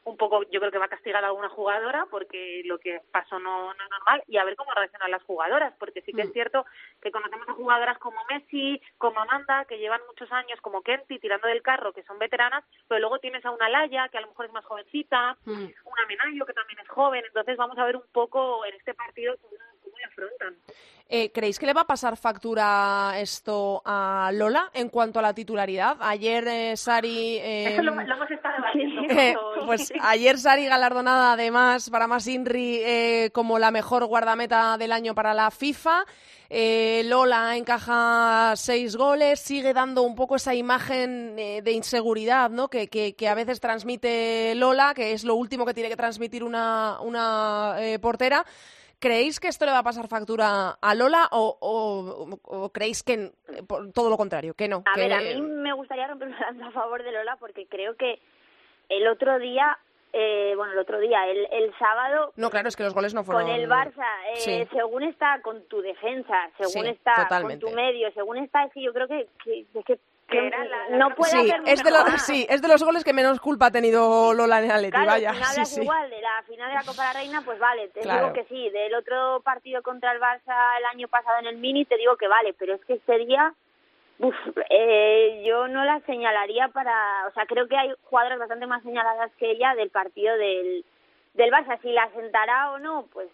[0.06, 3.40] un poco, yo creo que va a castigar a alguna jugadora porque lo que pasó
[3.40, 6.28] no, no es normal y a ver cómo reaccionan las jugadoras, porque sí que es
[6.28, 6.32] mm.
[6.32, 6.64] cierto
[7.02, 11.48] que conocemos a jugadoras como Messi, como Amanda, que llevan muchos años, como Kenty, tirando
[11.48, 14.46] del carro, que son veteranas, pero luego tienes a una Laya, que a lo mejor
[14.46, 15.52] es más jovencita, mm.
[15.84, 19.36] una Menayo, que también es joven, entonces vamos a ver un poco en este partido
[19.96, 20.56] cómo le afrontan.
[21.08, 25.32] Eh, ¿Creéis que le va a pasar factura esto a Lola en cuanto a la
[25.32, 25.96] titularidad?
[26.00, 27.38] Ayer eh, Sari...
[27.38, 28.56] Eso lo, em, hemos estado
[29.10, 34.90] eh, pues ayer Sari galardonada además para más Inri eh, como la mejor guardameta del
[34.90, 36.04] año para la FIFA.
[37.04, 42.68] Lola encaja seis goles, sigue dando un poco esa imagen de inseguridad ¿no?
[42.68, 46.44] Que, que, que, a veces transmite Lola, que es lo último que tiene que transmitir
[46.44, 48.44] una, una portera.
[48.98, 53.32] ¿Creéis que esto le va a pasar factura a Lola o, creéis que
[53.94, 54.82] todo lo contrario, que no?
[54.86, 58.20] A ver, a mí me gustaría romper a favor de Lola porque creo que
[58.88, 59.78] el otro día
[60.18, 62.32] eh, bueno, el otro día, el, el sábado...
[62.36, 63.42] No, claro, es que los goles no fueron...
[63.42, 68.38] Con el Barça, eh, según está con tu defensa, según está con tu medio, según
[68.38, 69.98] está, es que yo creo que, que, que
[70.90, 73.70] no puede sí, es de los, sí, es de los goles que menos culpa ha
[73.70, 75.34] tenido Lola en Atleti, claro, vaya.
[75.34, 78.00] Si hablas igual de la final de la Copa de la Reina, pues vale, te
[78.00, 78.70] digo que sí.
[78.70, 82.28] Del otro partido contra el Barça el año pasado en el Mini, te digo que
[82.28, 83.54] vale, pero es que este día
[84.18, 84.34] Uf,
[84.70, 89.30] eh, yo no la señalaría para, o sea, creo que hay jugadoras bastante más señaladas
[89.38, 90.84] que ella del partido del,
[91.34, 91.78] del Barça.
[91.82, 93.28] Si la sentará o no, pues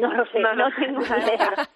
[0.00, 1.68] no lo sé, no, no tengo idea.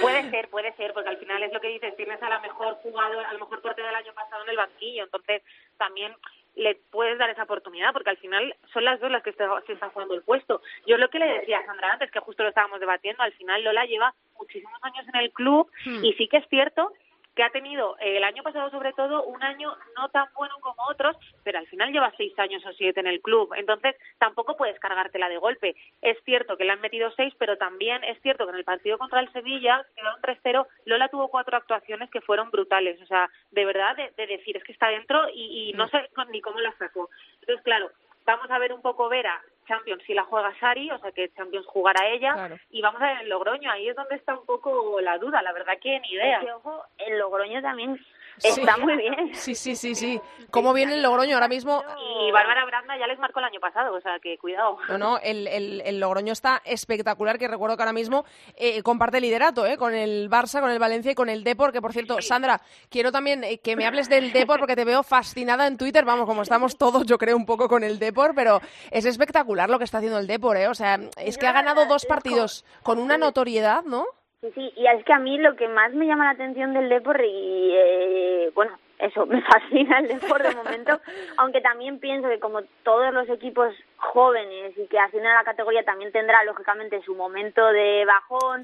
[0.00, 2.74] puede ser, puede ser, porque al final es lo que dices, tienes a la mejor
[2.76, 5.42] jugadora, a lo mejor portero del año pasado en el banquillo, entonces
[5.76, 6.14] también
[6.56, 9.90] le puedes dar esa oportunidad, porque al final son las dos las que se están
[9.90, 10.62] jugando el puesto.
[10.86, 13.62] Yo lo que le decía a Sandra antes, que justo lo estábamos debatiendo, al final
[13.62, 16.04] Lola lleva muchísimos años en el club hmm.
[16.04, 16.92] y sí que es cierto
[17.34, 20.82] que ha tenido eh, el año pasado sobre todo un año no tan bueno como
[20.88, 24.78] otros, pero al final lleva seis años o siete en el club, entonces tampoco puedes
[24.80, 25.76] cargártela de golpe.
[26.02, 28.98] Es cierto que le han metido seis, pero también es cierto que en el partido
[28.98, 33.64] contra el Sevilla, quedaron 3-0, Lola tuvo cuatro actuaciones que fueron brutales, o sea, de
[33.64, 35.90] verdad, de, decir, es que está dentro y, y no mm.
[35.90, 37.08] sé ni cómo la sacó.
[37.40, 37.90] Entonces, claro,
[38.24, 40.02] vamos a ver un poco Vera Champions.
[40.06, 43.28] Si la juega Sari, o sea que Champions jugará ella, y vamos a ver el
[43.28, 46.40] Logroño, ahí es donde está un poco la duda, la verdad que ni idea.
[46.56, 47.98] ojo, el Logroño también
[48.42, 49.34] Está muy bien.
[49.34, 50.20] Sí, sí, sí, sí.
[50.50, 51.82] ¿Cómo viene el Logroño ahora mismo?
[52.26, 54.78] Y Bárbara Branda ya les marcó el año pasado, o sea que cuidado.
[54.88, 58.24] No, no, el, el, Logroño está espectacular, que recuerdo que ahora mismo
[58.56, 59.76] eh, comparte liderato ¿eh?
[59.76, 63.12] con el Barça, con el Valencia y con el Depor, que por cierto, Sandra, quiero
[63.12, 66.42] también eh, que me hables del Depor porque te veo fascinada en Twitter, vamos, como
[66.42, 68.60] estamos todos, yo creo, un poco con el Depor, pero
[68.90, 70.68] es espectacular lo que está haciendo el Depor, ¿eh?
[70.68, 74.06] O sea, es que ha ganado dos partidos con una notoriedad, ¿no?
[74.42, 76.88] Sí, sí, y es que a mí lo que más me llama la atención del
[76.88, 80.98] deporte y, eh, bueno, eso, me fascina el deporte de momento,
[81.36, 85.84] aunque también pienso que como todos los equipos jóvenes y que ascienden a la categoría
[85.84, 88.62] también tendrá lógicamente su momento de bajón,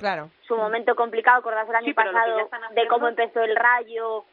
[0.48, 4.24] su momento complicado, acordás el año pasado de cómo empezó el rayo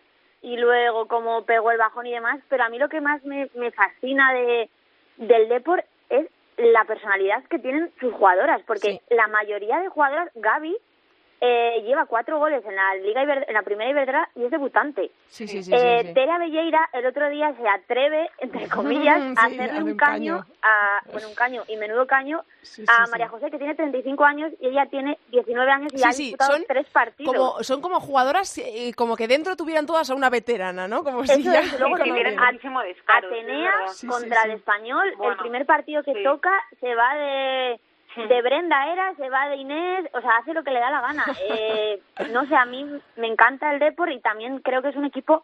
[0.42, 3.50] y luego cómo pegó el bajón y demás, pero a mí lo que más me,
[3.56, 4.70] me fascina de,
[5.18, 6.26] del deporte es
[6.56, 10.78] la personalidad que tienen sus jugadoras, porque la mayoría de jugadoras, Gaby,
[11.46, 15.12] eh, lleva cuatro goles en la Liga en la primera Iberdrola y es debutante.
[15.28, 19.84] Sí, sí, sí, eh, Tere Belleira el otro día se atreve, entre comillas, a hacerle
[19.84, 22.46] un caño, a, bueno, un caño y menudo caño
[22.88, 26.58] a María José, que tiene 35 años y ella tiene 19 años y ha disputado
[26.66, 27.36] tres partidos.
[27.36, 31.04] Como, son como jugadoras, eh, como que dentro tuvieran todas a una veterana, ¿no?
[31.04, 31.62] Como si ya...
[31.78, 31.98] luego
[33.08, 33.74] Atenea
[34.08, 37.80] contra el Español, el primer partido que toca se va de
[38.16, 41.02] de Brenda era, se va de Inés, o sea, hace lo que le da la
[41.02, 41.26] gana.
[41.50, 42.02] Eh,
[42.32, 42.86] no sé, a mí
[43.18, 45.44] me encanta el Depor y también creo que es un equipo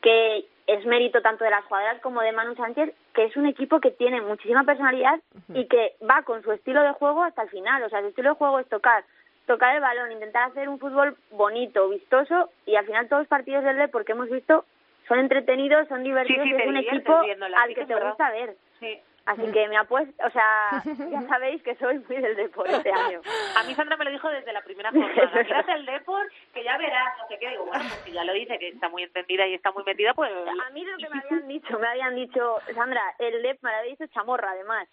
[0.00, 3.80] que es mérito tanto de las jugadoras como de Manu Sánchez, que es un equipo
[3.80, 5.20] que tiene muchísima personalidad
[5.52, 7.82] y que va con su estilo de juego hasta el final.
[7.82, 9.04] O sea, su estilo de juego es tocar,
[9.46, 13.64] tocar el balón, intentar hacer un fútbol bonito, vistoso y al final todos los partidos
[13.64, 14.64] del Depor que hemos visto
[15.08, 18.56] son entretenidos, son divertidos y es un equipo al que te gusta ver.
[18.80, 19.00] Sí.
[19.26, 23.22] Así que me apuesto, o sea, ya sabéis que soy muy del deporte este año.
[23.56, 25.30] A mí Sandra me lo dijo desde la primera jornada.
[25.42, 27.48] Mírate el deporte, que ya verás, no sé qué.
[27.48, 30.12] Digo, bueno, pues si ya lo dice, que está muy entendida y está muy metida,
[30.12, 30.30] pues...
[30.30, 33.76] A mí lo que me habían dicho, me habían dicho, Sandra, el Dep, me lo
[33.78, 34.86] había dicho Chamorra, además.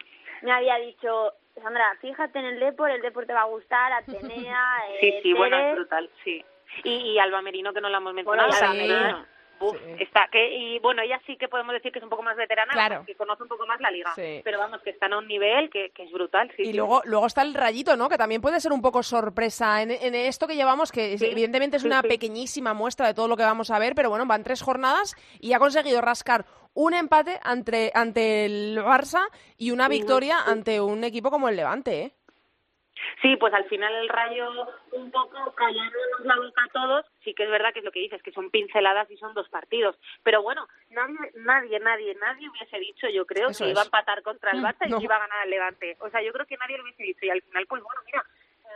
[0.44, 4.84] Me había dicho, Sandra, fíjate en el deporte, el deporte te va a gustar, Atenea...
[5.02, 6.44] sí, sí, bueno, es brutal, sí.
[6.86, 8.50] Y, y Alba Merino, que no la hemos mencionado.
[8.50, 9.26] Bueno,
[9.99, 13.03] Está que y bueno ella sí que podemos decir que es un poco más veterana
[13.05, 14.12] que conoce un poco más la liga.
[14.16, 17.41] Pero vamos que están a un nivel que, que es brutal y luego luego está
[17.41, 20.91] el rayito no que también puede ser un poco sorpresa en, en esto que llevamos
[20.91, 24.26] que evidentemente es una pequeñísima muestra de todo lo que vamos a ver pero bueno
[24.26, 29.88] van tres jornadas y ha conseguido rascar un empate ante ante el Barça y una
[29.88, 32.16] victoria ante un equipo como el Levante ¿eh?
[33.22, 34.49] Sí, pues al final el rayo
[34.91, 37.99] un poco callándonos la boca a todos, sí que es verdad que es lo que
[37.99, 39.97] dices, que son pinceladas y son dos partidos.
[40.24, 44.52] Pero bueno, nadie, nadie, nadie, nadie hubiese dicho, yo creo, que iba a empatar contra
[44.52, 45.97] el mm, Barça y que iba a ganar el Levante.
[45.99, 47.26] O sea, yo creo que nadie lo hubiese dicho.
[47.26, 48.26] Y al final, pues bueno, mira,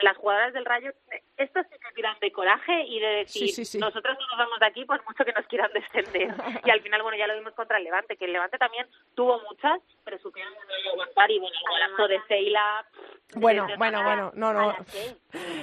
[0.01, 0.91] las jugadoras del Rayo,
[1.37, 4.85] estos sí que tiran de coraje y de decir, nosotros no nos vamos de aquí
[4.85, 6.33] por mucho que nos quieran descender.
[6.65, 9.39] y al final, bueno, ya lo vimos contra el Levante, que el Levante también tuvo
[9.41, 10.53] muchas, pero supieron
[10.91, 12.85] aguantar y bueno, el golazo de Seila...
[13.35, 14.75] Bueno, bueno, bueno, no, no.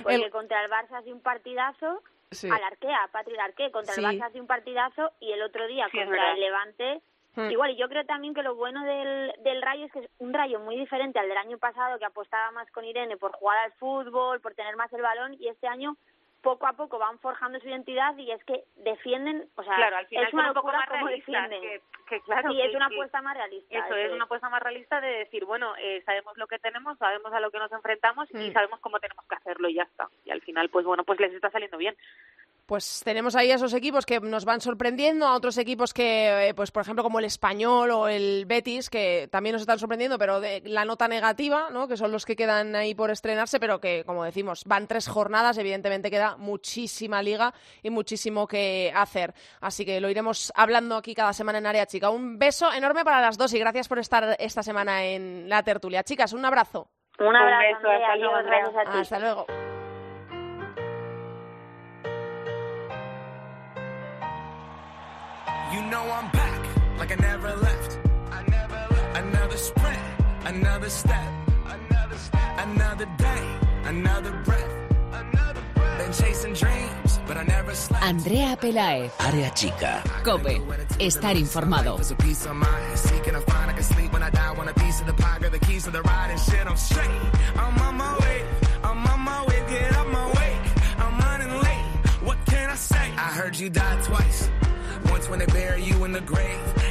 [0.03, 2.03] Porque contra el Barça hace un partidazo,
[2.51, 6.33] al Arquea, Patri Arquea, contra el Barça hace un partidazo y el otro día contra
[6.33, 7.03] el Levante
[7.35, 7.51] Hmm.
[7.51, 10.35] Igual, y yo creo también que lo bueno del, del Rayo es que es un
[10.35, 13.73] Rayo muy diferente al del año pasado, que apostaba más con Irene por jugar al
[13.73, 15.97] fútbol, por tener más el balón, y este año
[16.43, 20.07] poco a poco van forjando su identidad y es que defienden, o sea, claro, al
[20.09, 21.61] final es una un poco locura más cómo realista, defienden.
[21.63, 23.79] que, que claro, sí, que- es una que- apuesta más realista.
[23.79, 27.33] Eso es una apuesta más realista de decir, bueno, eh, sabemos lo que tenemos, sabemos
[27.33, 28.53] a lo que nos enfrentamos y Mm.
[28.55, 30.09] sabemos cómo tenemos que hacerlo y ya está.
[30.25, 31.97] Y al final, pues bueno, pues les está saliendo bien.
[32.67, 36.55] Pues tenemos ahí a esos equipos que nos van sorprendiendo, a otros equipos que, eh,
[36.55, 40.41] pues por ejemplo, como el Español o el Betis, que también nos están sorprendiendo, pero
[40.41, 41.89] de la nota negativa, ¿no?
[41.89, 45.59] que son los que quedan ahí por estrenarse, pero que, como decimos, van tres jornadas,
[45.59, 47.53] evidentemente queda muchísima liga
[47.83, 49.35] y muchísimo que hacer.
[49.61, 52.11] Así que lo iremos hablando aquí cada semana en Área Chica.
[52.11, 56.05] Un beso enorme para las dos y gracias por estar esta semana en la tertulia.
[56.05, 56.89] Chicas, un abrazo.
[57.19, 58.99] Un abrazo, beso, Andrea, hasta luego, gracias a ti.
[58.99, 59.47] Hasta luego.
[65.73, 66.61] You know I'm back,
[66.99, 67.99] like I never left.
[68.31, 69.17] I never left.
[69.17, 69.99] Another sprint,
[70.45, 71.33] another step,
[71.65, 73.45] another step, another day,
[73.85, 74.75] another breath.
[75.13, 75.99] Another breath.
[75.99, 78.05] Been chasing dreams, but I never slept.
[78.05, 79.13] Andrea Pelaez.
[79.17, 80.03] Área chica.
[80.23, 80.61] Cope.
[80.99, 81.99] Estar informado.
[93.15, 94.62] I heard you die twice.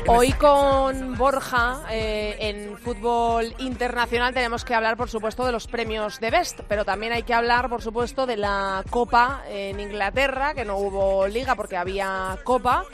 [0.08, 6.20] Hoy con Borja eh, en fútbol internacional tenemos que hablar, por supuesto, de los premios
[6.20, 10.66] de Best, pero también hay que hablar, por supuesto, de la Copa en Inglaterra, que
[10.66, 12.86] no hubo liga porque había Copa.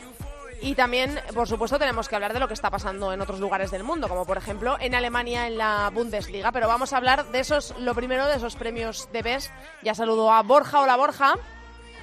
[0.60, 3.70] Y también, por supuesto, tenemos que hablar de lo que está pasando en otros lugares
[3.70, 6.52] del mundo, como por ejemplo en Alemania en la Bundesliga.
[6.52, 9.52] Pero vamos a hablar de esos, lo primero de esos premios de Best.
[9.84, 10.82] Ya saludo a Borja.
[10.82, 11.36] Hola, Borja.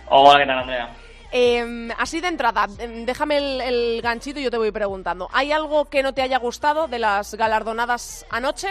[0.09, 1.04] Hola, ¿qué tal, Andrea?
[1.37, 5.29] Eh, así de entrada, em, déjame el, el ganchito y yo te voy preguntando.
[5.33, 8.69] ¿Hay algo que no te haya gustado de las galardonadas anoche?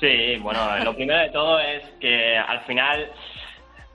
[0.00, 3.10] Sí, bueno, lo primero de todo es que al final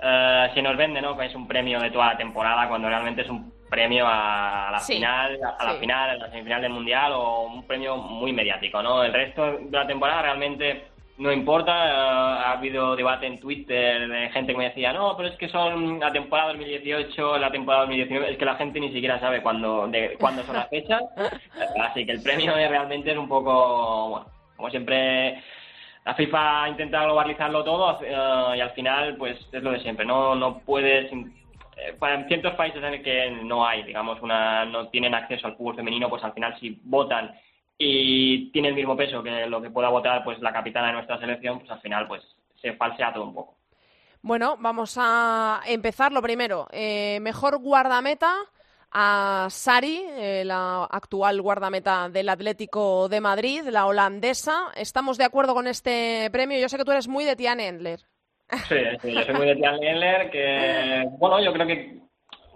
[0.01, 1.15] eh, se nos vende, ¿no?
[1.15, 4.79] Que es un premio de toda la temporada cuando realmente es un premio a la
[4.79, 5.79] Sí, final, a la sí.
[5.81, 9.03] final, a la semifinal del mundial o un premio muy mediático, ¿no?
[9.03, 10.87] El resto de la temporada realmente
[11.19, 11.71] no importa.
[11.73, 15.99] ha habido debate en Twitter de gente que me decía, no, pero es que son
[15.99, 18.31] la temporada 2018, la temporada 2019.
[18.31, 21.03] Es que la gente ni siquiera sabe cuándo, de, cuándo son las fechas.
[21.81, 25.41] Así que el premio realmente es un poco, bueno, como siempre.
[26.05, 30.05] La FIFA intenta globalizarlo todo eh, y al final, pues es lo de siempre.
[30.05, 31.11] No, no puedes.
[31.11, 35.55] eh, para- ciertos países en el que no hay, digamos, una, no tienen acceso al
[35.57, 37.31] fútbol femenino, pues al final si votan
[37.81, 41.17] y tiene el mismo peso que lo que pueda votar pues la capitana de nuestra
[41.17, 42.21] selección, pues al final pues
[42.61, 43.55] se falsea todo un poco.
[44.21, 46.67] Bueno, vamos a empezar lo primero.
[46.73, 48.35] Eh, mejor guardameta
[48.91, 54.71] a Sari, eh, la actual guardameta del Atlético de Madrid, la holandesa.
[54.75, 56.59] ¿Estamos de acuerdo con este premio?
[56.59, 58.01] Yo sé que tú eres muy de Tian Endler.
[58.67, 61.99] Sí, sí, yo soy muy de Tian Lendler, que bueno, yo creo que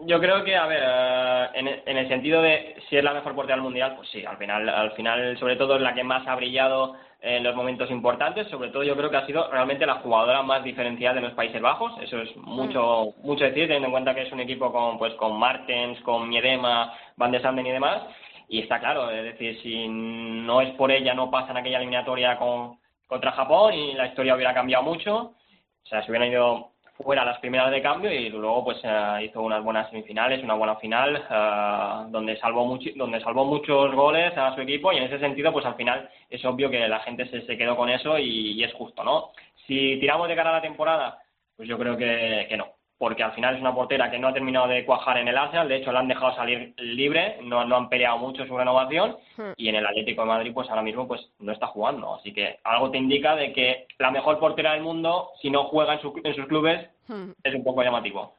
[0.05, 3.35] yo creo que a ver, eh, en, en el sentido de si es la mejor
[3.35, 6.27] portera del mundial, pues sí, al final al final sobre todo es la que más
[6.27, 9.95] ha brillado en los momentos importantes, sobre todo yo creo que ha sido realmente la
[9.95, 14.13] jugadora más diferencial de los Países Bajos, eso es mucho mucho decir teniendo en cuenta
[14.13, 18.03] que es un equipo con pues con Martens, con Miedema, Van de Sanden y demás.
[18.49, 22.77] Y está claro, es decir, si no es por ella no pasan aquella eliminatoria con,
[23.07, 25.15] contra Japón y la historia hubiera cambiado mucho.
[25.15, 29.41] O sea, se hubieran ido fuera las primeras de cambio y luego pues eh, hizo
[29.41, 34.53] unas buenas semifinales, una buena final eh, donde salvó muchi- donde salvó muchos goles a
[34.55, 37.41] su equipo y en ese sentido pues al final es obvio que la gente se,
[37.45, 39.31] se quedó con eso y, y es justo, ¿no?
[39.65, 41.17] Si tiramos de cara a la temporada,
[41.55, 42.67] pues yo creo que, que no,
[42.97, 45.67] porque al final es una portera que no ha terminado de cuajar en el Arsenal,
[45.67, 49.53] de hecho la han dejado salir libre, no, no han peleado mucho su renovación Hmm.
[49.57, 52.59] y en el Atlético de Madrid pues ahora mismo pues no está jugando, así que
[52.63, 56.21] algo te indica de que la mejor portera del mundo si no juega en, su-
[56.23, 57.31] en sus clubes Hmm.
[57.43, 58.35] es un poco llamativo.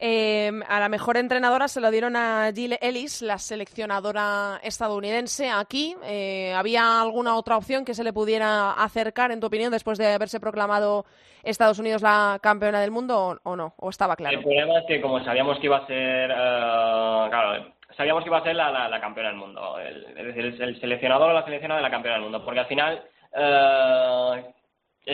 [0.00, 5.50] Eh, a la mejor entrenadora se lo dieron a Jill Ellis, la seleccionadora estadounidense.
[5.50, 9.98] Aquí, eh, ¿había alguna otra opción que se le pudiera acercar, en tu opinión, después
[9.98, 11.04] de haberse proclamado
[11.42, 13.74] Estados Unidos la campeona del mundo o, no?
[13.76, 14.38] ¿O estaba claro?
[14.38, 18.44] El problema es que como sabíamos que iba a ser, eh, sabíamos que iba a
[18.44, 22.16] ser la, campeona del mundo, el, el, el seleccionador o la seleccionada de la campeona
[22.16, 23.02] del mundo, porque al final
[23.34, 24.44] eh,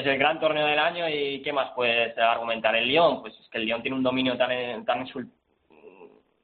[0.01, 2.74] es el gran torneo del año y ¿qué más puedes argumentar?
[2.76, 5.30] El Lyon, pues es que el Lyon tiene un dominio tan, tan insul-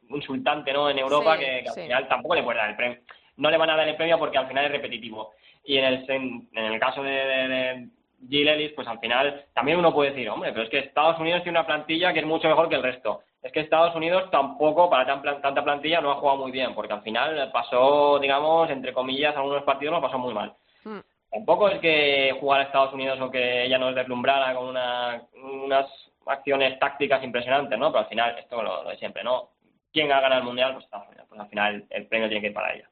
[0.09, 0.91] insultante ¿no?
[0.91, 1.83] en Europa Sí, que, que al sí.
[1.83, 2.99] final tampoco le puede dar el premio.
[3.37, 5.33] No le van a dar el premio porque al final es repetitivo.
[5.65, 7.87] Y en el, en el caso de, de, de
[8.29, 11.43] Jill Ellis, pues al final también uno puede decir, hombre, pero es que Estados Unidos
[11.43, 13.23] tiene una plantilla que es mucho mejor que el resto.
[13.43, 16.93] es que Estados Unidos tampoco, para tan tanta plantilla, no ha jugado muy bien, porque
[16.93, 20.53] al final pasó, digamos, entre comillas, algunos partidos lo pasó muy mal.
[20.85, 20.99] Mm.
[21.31, 25.23] Tampoco es que jugar a Estados Unidos o que ella nos deslumbrara con una,
[25.65, 25.87] unas
[26.27, 27.91] acciones tácticas impresionantes, ¿no?
[27.93, 29.51] Pero al final, esto es lo, lo de siempre, ¿no?
[29.93, 30.73] ¿Quién ha ganado el Mundial?
[30.73, 31.27] Pues Estados Unidos.
[31.29, 32.89] Pues al final el premio tiene que ir para ella.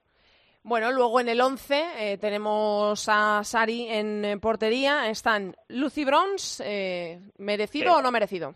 [0.63, 5.09] Bueno, luego en el 11 eh, tenemos a Sari en eh, portería.
[5.09, 7.99] Están Lucy Bronze, eh, ¿merecido Sí.
[7.99, 8.55] o no merecido?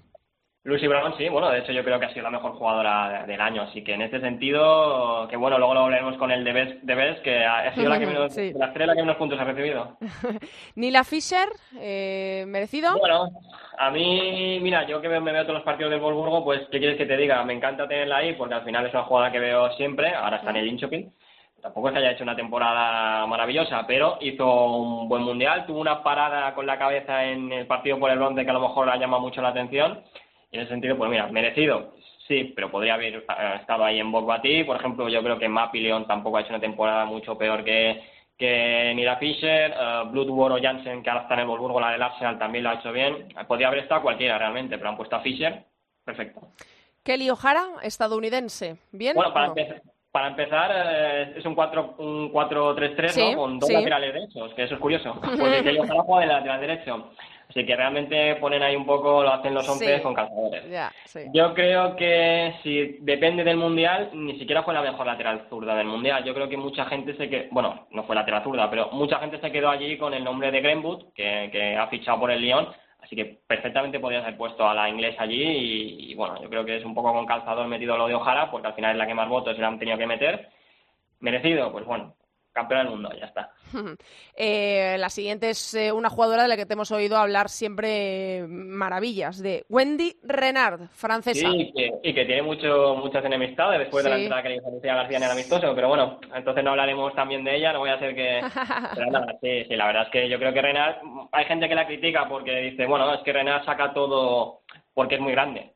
[0.65, 3.41] Lucy Brown, sí, bueno, de hecho yo creo que ha sido la mejor jugadora del
[3.41, 6.83] año, así que en este sentido, que bueno, luego lo hablaremos con el de Best,
[6.83, 8.53] de Best, que ha sido la que menos, Sí.
[8.53, 9.97] de las tres la que menos puntos ha recibido.
[10.77, 11.49] Nila Fischer,
[11.81, 12.97] eh, ¿merecido?
[12.97, 13.29] Bueno,
[13.77, 16.97] a mí, mira, yo que me veo todos los partidos del Wolfsburgo, pues, ¿qué quieres
[16.97, 17.43] que te diga?
[17.45, 20.51] Me encanta tenerla ahí porque al final es una jugadora que veo siempre, ahora está
[20.51, 21.13] en el Linköping.
[21.61, 24.47] Tampoco es que haya hecho una temporada maravillosa, pero hizo
[24.77, 28.45] un buen mundial, tuvo una parada con la cabeza en el partido por el bronce
[28.45, 30.03] que a lo mejor la llama mucho la atención.
[30.53, 31.95] En ese sentido, pues mira, merecido,
[32.29, 33.25] sí, pero podría haber eh,
[33.59, 34.65] estado ahí en Bogbatí.
[34.65, 38.03] Por ejemplo, yo creo que Mapi León tampoco ha hecho una temporada mucho peor que,
[38.37, 39.73] que Nila Fischer.
[39.73, 42.75] Uh, o Jansen, que ahora está en el Wolfsburgo, la del Arsenal, también lo ha
[42.75, 43.29] hecho bien.
[43.49, 45.65] Podría haber estado cualquiera realmente, pero han puesto a Fischer.
[46.05, 46.41] Perfecto.
[47.03, 48.77] Kelly O'Hara, estadounidense.
[48.93, 49.15] ¿Bien?
[49.15, 49.55] Bueno, para, no?
[49.57, 53.39] empezar, para empezar, eh, es un 4 un 4-3-3, Sí, ¿no?
[53.39, 53.75] Con dos sí.
[53.75, 57.11] laterales derechos, que eso es curioso, porque Kelly O'Hara juega de lateral derecho.
[57.53, 60.03] Así que realmente ponen ahí un poco, lo hacen los 11 Sí.
[60.03, 60.65] con calzadores.
[61.05, 61.21] Sí.
[61.35, 65.87] Yo creo que si depende del mundial, ni siquiera fue la mejor lateral zurda del
[65.87, 66.25] mundial.
[66.25, 69.39] Yo creo que mucha gente se quedó, bueno, no fue lateral zurda, pero mucha gente
[69.39, 72.69] se quedó allí con el nombre de Greenwood, que, que ha fichado por el Lyon.
[73.03, 76.65] Así que perfectamente podría ser puesto a la inglesa allí y, y, bueno, yo creo
[76.65, 79.07] que es un poco con calzador metido lo de Ojara, porque al final es la
[79.07, 80.49] que más votos se la han tenido que meter.
[81.21, 82.15] Merecido, pues bueno,
[82.53, 83.51] campeón del mundo, ya está.
[84.35, 88.39] Eh, la siguiente es eh, una jugadora de la que te hemos oído hablar siempre
[88.39, 91.51] eh, maravillas, de Wendy Renard, francesa.
[91.51, 94.57] Sí, y que, y que tiene mucho, muchas enemistades después de la entrada que le
[94.57, 97.81] hizo Lucía García en el amistoso, pero bueno, entonces no hablaremos también de ella, no
[97.81, 98.41] voy a hacer que...
[98.95, 100.97] Pero nada, sí, sí, la verdad es que yo creo que Renard,
[101.31, 104.63] hay gente que la critica porque dice, bueno, es que Renard saca todo
[104.95, 105.72] porque es muy grande.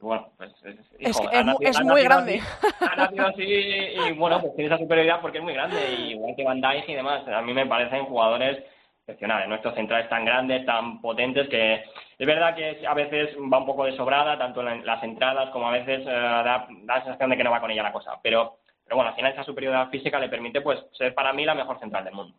[0.00, 2.40] Bueno, pues es, Es hijo, es nacido- es muy grande.
[2.40, 6.10] así, ha nacido así y bueno, pues tiene esa superioridad porque es muy grande, y
[6.12, 7.26] igual que Van Dijk y demás.
[7.28, 8.64] A mí me parecen jugadores
[9.06, 11.74] excepcionales, nuestros centrales tan grandes, tan potentes que
[12.18, 15.68] es verdad que a veces va un poco de sobrada, tanto en las entradas como
[15.68, 18.18] a veces eh, da, da la sensación de que no va con ella la cosa.
[18.22, 21.54] Pero, pero bueno, al final esa superioridad física le permite pues ser para mí la
[21.54, 22.34] mejor central del mundo.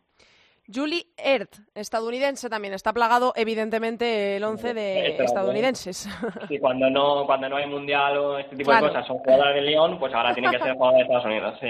[0.72, 2.74] Julie Ert, estadounidense también.
[2.74, 6.08] Está plagado, evidentemente, el 11 de Esto, estadounidenses.
[6.50, 8.86] Y cuando no cuando no hay mundial o este tipo Claro.
[8.86, 11.58] de cosas son jugadoras de León, pues ahora tienen que ser jugadoras de Estados Unidos.
[11.60, 11.68] Sí.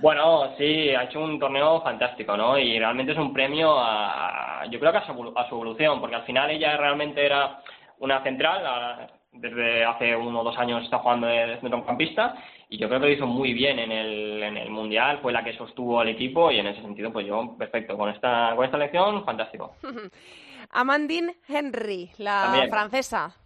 [0.00, 2.58] Bueno, sí, ha hecho un torneo fantástico, ¿no?
[2.58, 6.16] Y realmente es un premio a, yo creo que a su, a su evolución, porque
[6.16, 7.60] al final ella realmente era
[8.00, 12.34] una central, desde hace uno o dos años está jugando de centrocampista
[12.74, 15.44] y yo creo que lo hizo muy bien en el, en el mundial, fue la
[15.44, 18.76] que sostuvo al equipo y en ese sentido, pues yo, perfecto, con esta, con esta
[18.76, 19.76] elección, fantástico.
[20.70, 22.70] Amandine Henry, la También.
[22.70, 23.36] francesa.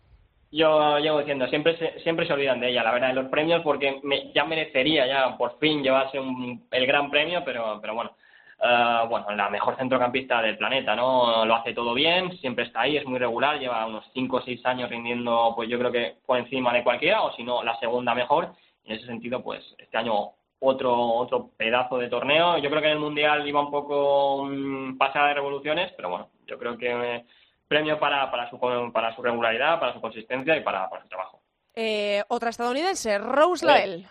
[0.50, 3.60] Yo llevo diciendo, siempre se, siempre se olvidan de ella, la verdad, en los premios,
[3.62, 8.12] porque me- ya merecería ya por fin llevarse un- el gran premio, pero, pero bueno,
[8.64, 11.44] eh, bueno, la mejor centrocampista del planeta, ¿no?
[11.44, 14.64] Lo hace todo bien, siempre está ahí, es muy regular, lleva unos 5 o 6
[14.64, 18.14] años rindiendo, pues yo creo que por encima de cualquiera, o si no, la segunda
[18.14, 18.54] mejor.
[18.88, 20.30] En ese sentido, pues este año
[20.60, 22.58] otro otro pedazo de torneo.
[22.58, 26.30] Yo creo que en el Mundial iba un poco mm, pasada de revoluciones, pero bueno,
[26.46, 27.24] yo creo que eh,
[27.68, 28.58] premio para, para, su,
[28.92, 31.40] para su regularidad, para su consistencia y para, para su trabajo.
[31.74, 33.66] Eh, otra estadounidense, Rose Sí.
[33.66, 34.06] Lavelle.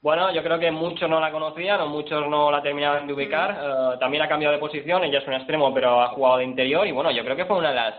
[0.00, 3.50] Bueno, yo creo que muchos no la conocían o muchos no la terminaban de ubicar.
[3.62, 6.86] Eh, también ha cambiado de posición, ella es un extremo, pero ha jugado de interior
[6.86, 7.94] y bueno, yo creo que fue una de las,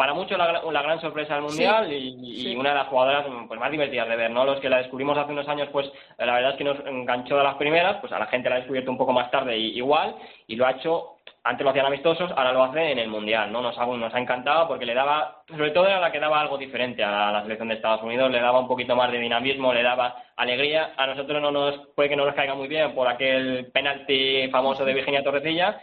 [0.00, 2.56] para muchos la, la gran sorpresa del Mundial y, y sí.
[2.56, 4.46] una de las jugadoras pues, más divertidas de ver, ¿no?
[4.46, 7.44] Los que la descubrimos hace unos años, pues la verdad es que nos enganchó de
[7.44, 10.14] las primeras, pues a la gente la ha descubierto un poco más tarde y, igual
[10.46, 13.60] y lo ha hecho antes lo hacían amistosos, ahora lo hace en el Mundial, ¿no?
[13.60, 16.56] Nos ha, nos ha encantado porque le daba, sobre todo era la que daba algo
[16.56, 19.82] diferente a la selección de Estados Unidos, le daba un poquito más de dinamismo, le
[19.82, 20.94] daba alegría.
[20.96, 24.82] A nosotros no nos, puede que no nos caiga muy bien por aquel penalti famoso
[24.82, 25.78] de Virginia Torrecilla,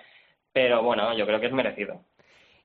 [0.51, 2.01] pero bueno, yo creo que es merecido.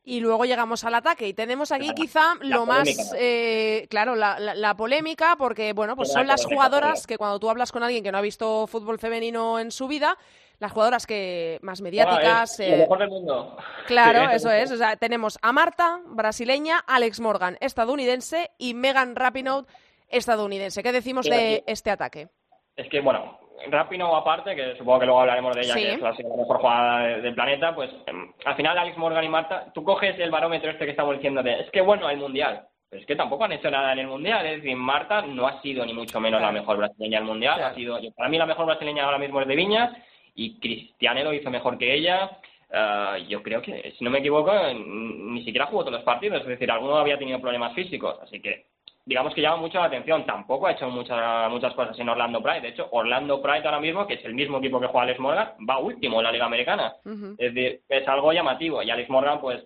[0.04, 3.02] Y luego llegamos al ataque y tenemos aquí quizá lo polémica.
[3.02, 7.16] más, eh, claro, la, la- la polémica, porque bueno, pues son la las jugadoras que
[7.16, 10.18] cuando tú hablas con alguien que no ha visto fútbol femenino en su vida,
[10.58, 13.56] las jugadoras que más mediáticas, Bueno, es eh, lo mejor del mundo.
[13.86, 19.14] claro, Sí, eso es, o sea, tenemos a Marta, brasileña, Alex Morgan, estadounidense, y Megan
[19.14, 19.66] Rapinoe,
[20.08, 20.82] estadounidense.
[20.82, 22.28] ¿Qué decimos de este ataque?
[22.76, 23.38] Es que, bueno,
[23.70, 25.82] Rapino aparte, que supongo que luego hablaremos de ella, Sí.
[25.82, 29.24] que es la, la mejor jugada de- del planeta, pues em, al final Alex Morgan
[29.24, 32.18] y Marta, tú coges el barómetro este que estamos diciendo de, es que bueno, el
[32.18, 34.44] Mundial, pero es que tampoco han hecho nada en el Mundial.
[34.46, 37.54] Es decir, Marta no ha sido ni mucho menos la mejor brasileña del Mundial.
[37.56, 37.72] Claro.
[37.72, 39.92] Ha sido, para mí la mejor brasileña ahora mismo es de Viñas
[40.34, 42.30] y Cristiane lo hizo mejor que ella.
[42.74, 46.40] Ah, yo creo que, si no me equivoco, ni siquiera jugó todos los partidos.
[46.42, 48.18] Es decir, alguno había tenido problemas físicos.
[48.22, 48.64] Así que,
[49.04, 50.24] digamos que llama mucho la atención.
[50.24, 52.60] Tampoco ha hecho muchas muchas cosas en Orlando Pride.
[52.60, 55.52] De hecho, Orlando Pride ahora mismo, que es el mismo equipo que juega Alex Morgan,
[55.68, 56.94] va último en la Liga Americana.
[57.38, 58.82] Es decir, es algo llamativo.
[58.82, 59.64] Y Alex Morgan, pues,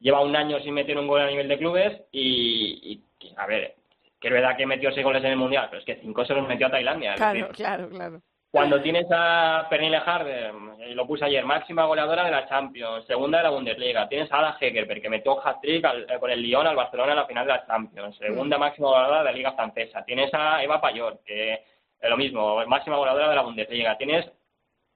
[0.00, 3.74] lleva un año sin meter un gol a nivel de clubes y, y, a ver,
[4.20, 6.34] que es verdad que metió seis goles en el Mundial, pero es que cinco se
[6.34, 7.14] los metió a Tailandia.
[7.14, 8.22] Claro, decir, claro, claro.
[8.50, 10.52] Cuando tienes a Pernille Harder,
[10.88, 14.38] y lo puse ayer, máxima goleadora de la Champions, segunda de la Bundesliga, tienes a
[14.38, 17.52] Ada Hegerberg, que metió hat-trick eh, con el Lyon al Barcelona en la final de
[17.52, 21.54] la Champions, segunda máxima goleadora de la Liga Francesa, tienes a Eva Payor, que
[22.00, 24.26] es lo mismo, máxima goleadora de la Bundesliga, tienes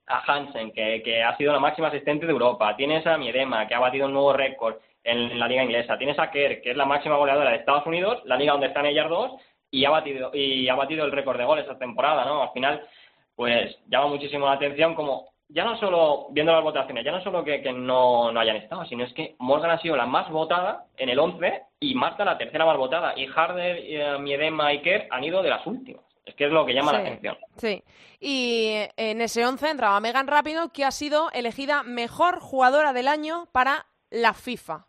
[0.07, 3.75] a Hansen, que, que ha sido la máxima asistente de Europa, tienes a Miedema, que
[3.75, 6.87] ha batido un nuevo récord en la liga inglesa, tienes a Kerr, que es la
[6.87, 9.33] máxima goleadora de Estados Unidos, la liga donde están ellas dos,
[9.71, 12.43] y ha batido, y ha batido el récord de goles esta temporada, ¿no?
[12.43, 12.87] Al final,
[13.35, 17.45] pues llama muchísimo la atención como ya no solo viendo las votaciones, ya no solo
[17.45, 20.87] que, que no, no hayan estado, sino es que Morgan ha sido la más votada
[20.97, 25.09] en el 11 y Marta la tercera más votada y Harder, eh, Miedema y Kerr
[25.11, 26.05] han ido de las últimas.
[26.25, 27.37] Es que es lo que llama la atención.
[27.57, 27.83] Sí.
[28.21, 33.49] Y en ese 11 entraba Megan Rápido, que ha sido elegida mejor jugadora del año
[33.53, 34.87] para la FIFA.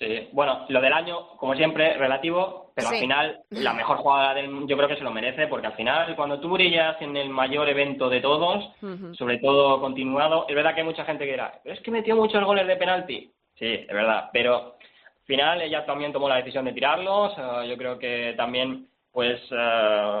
[0.00, 2.94] Sí, bueno, lo del año, como siempre, relativo, pero Sí.
[2.94, 6.16] al final la mejor jugada del yo creo que se lo merece, porque al final
[6.16, 8.64] cuando tú brillas en el mayor evento de todos,
[9.12, 12.16] sobre todo continuado, es verdad que hay mucha gente que dirá, pero es que metió
[12.16, 13.30] muchos goles de penalti.
[13.56, 17.36] Sí, es verdad, pero al final ella también tomó la decisión de tirarlos,
[17.68, 19.56] yo creo que también pues eh,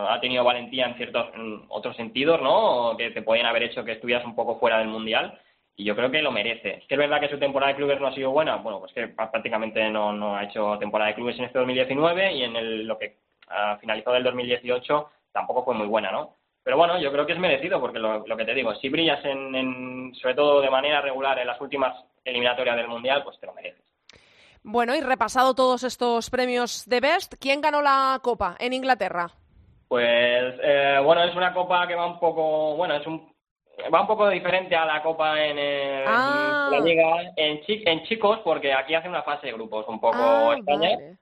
[0.08, 2.96] ha tenido valentía en ciertos en otros sentidos, ¿no?
[2.98, 5.38] Que te podían haber hecho que estuvieras un poco fuera del mundial
[5.80, 6.74] y yo creo que lo merece.
[6.78, 8.92] Es que es verdad que su temporada de clubes no ha sido buena, bueno, pues
[8.92, 12.56] que pr- prácticamente no, no ha hecho temporada de clubes en este 2019 y en
[12.56, 13.16] el, lo que
[13.48, 16.36] ah, finalizó del 2018 tampoco fue muy buena, ¿no?
[16.62, 19.24] Pero bueno, yo creo que es merecido porque lo, lo que te digo, si brillas
[19.24, 23.46] en, en- sobre todo de manera regular en las últimas eliminatorias del mundial, pues te
[23.46, 23.82] lo mereces.
[24.62, 29.30] Bueno, y repasado todos estos premios de Best, ¿quién ganó la Copa en Inglaterra?
[29.88, 33.32] Pues eh, bueno, es una copa que va un poco, bueno, es un
[33.92, 36.68] va un poco diferente a la copa en, eh, Ah.
[36.72, 40.16] la liga en, chi- en chicos porque aquí hace una fase de grupos un poco
[40.18, 41.16] Ah, extraña vale.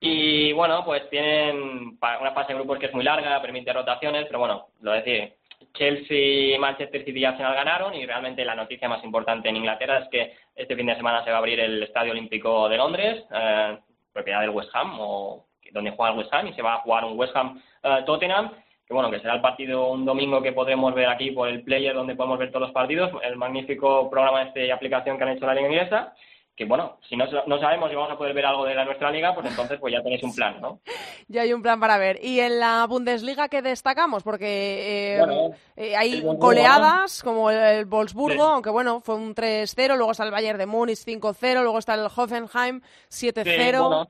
[0.00, 4.38] y bueno, pues tienen una fase de grupos que es muy larga, permite rotaciones, pero
[4.40, 5.34] bueno, lo decir,
[5.72, 10.08] Chelsea, Manchester City y Arsenal ganaron y realmente la noticia más importante en Inglaterra es
[10.08, 13.78] que este fin de semana se va a abrir el Estadio Olímpico de Londres, eh,
[14.12, 17.04] propiedad del West Ham o donde juega el West Ham y se va a jugar
[17.04, 18.50] un West Ham eh, Tottenham
[18.86, 21.94] que bueno, que será el partido un domingo que podremos ver aquí por el player
[21.94, 25.46] donde podemos ver todos los partidos, el magnífico programa este y aplicación que han hecho
[25.46, 26.12] la liga inglesa,
[26.56, 29.10] que bueno, si no, no sabemos si vamos a poder ver algo de la nuestra
[29.10, 30.80] liga, pues entonces pues ya tenéis un plan, ¿no?
[31.26, 32.18] Ya hay un plan para ver.
[32.22, 34.22] ¿Y en la Bundesliga qué destacamos?
[34.22, 38.50] Porque eh, Bueno, eh, hay goleadas como el, el Wolfsburgo, Sí.
[38.52, 42.06] aunque bueno, fue un 3-0, luego está el Bayern de Múnich 5-0, luego está el
[42.14, 43.44] Hoffenheim 7-0.
[43.44, 44.08] Sí, bueno,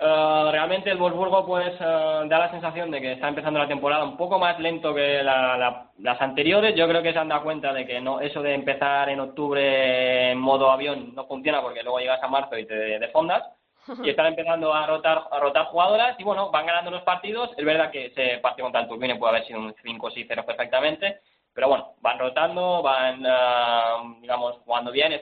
[0.00, 4.02] eh, realmente el Wolfsburgo pues eh, da la sensación de que está empezando la temporada
[4.04, 6.74] un poco más lento que la- la- las anteriores.
[6.74, 10.30] Yo creo que se han dado cuenta de que no eso de empezar en octubre
[10.32, 13.42] en modo avión no funciona porque luego llegas a marzo y te desfondas.
[14.04, 17.50] Y están empezando a rotar a rotar jugadoras y bueno, van ganando los partidos.
[17.56, 21.20] Es verdad que ese partido contra el Turbine puede haber sido un 5-6-0 perfectamente,
[21.54, 25.20] pero bueno, van rotando, van, eh, digamos, jugando bien.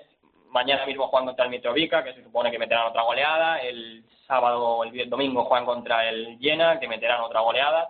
[0.51, 3.59] Mañana mismo juegan contra el Mitrovica, que se supone que meterán otra goleada.
[3.61, 7.88] El sábado o el vier- domingo juegan contra el Jena, que meterán otra goleada.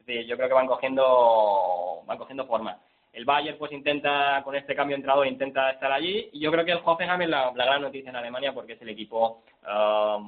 [0.00, 2.78] Es decir, yo creo que van cogiendo, van cogiendo forma.
[3.12, 6.30] El Bayern pues intenta, con este cambio de entrenador, intenta estar allí.
[6.32, 8.82] Y yo creo que el Hoffenheim es la, la gran noticia en Alemania porque es
[8.82, 10.18] el equipo, ah,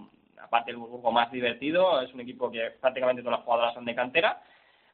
[0.40, 2.00] aparte del Burgo, más divertido.
[2.00, 4.40] Es un equipo que prácticamente todas las jugadoras son de cantera.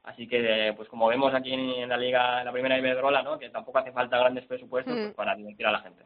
[0.05, 3.39] Así que, pues como vemos aquí en, en la liga, en la primera Iberdrola, ¿no?
[3.39, 5.03] que tampoco hace falta grandes presupuestos Mm.
[5.03, 6.03] pues, para divertir a la gente.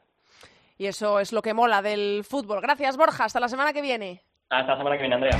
[0.77, 2.61] Y eso es lo que mola del fútbol.
[2.61, 3.25] Gracias, Borja.
[3.25, 4.25] Hasta la semana que viene.
[4.51, 5.39] Hasta la semana que viene, Andrea.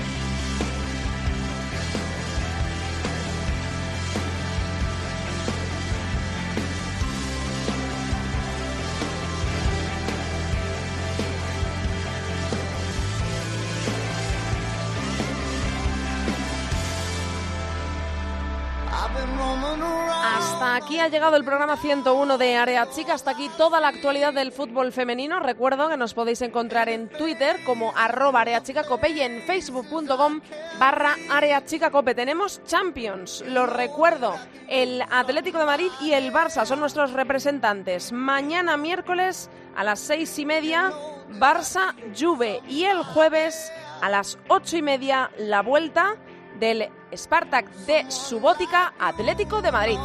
[20.93, 23.15] Aquí ha llegado el programa 101 de Área Chica.
[23.15, 25.41] Hasta aquí toda la actualidad del fútbol femenino.
[25.41, 30.43] Recuerdo que nos podéis encontrar en Twitter como arroba areachicacope y en facebook.com
[30.79, 32.15] barra areachicacope.
[32.15, 34.35] Tenemos Champions, lo recuerdo.
[34.69, 38.13] El Atlético de Madrid y el Barça son nuestros representantes.
[38.13, 40.93] Mañana miércoles a las seis y media
[41.41, 43.73] Barça Juve y el jueves
[44.03, 46.17] a las ocho y media la vuelta
[46.61, 49.99] del Spartak de Subótica Atlético de Madrid.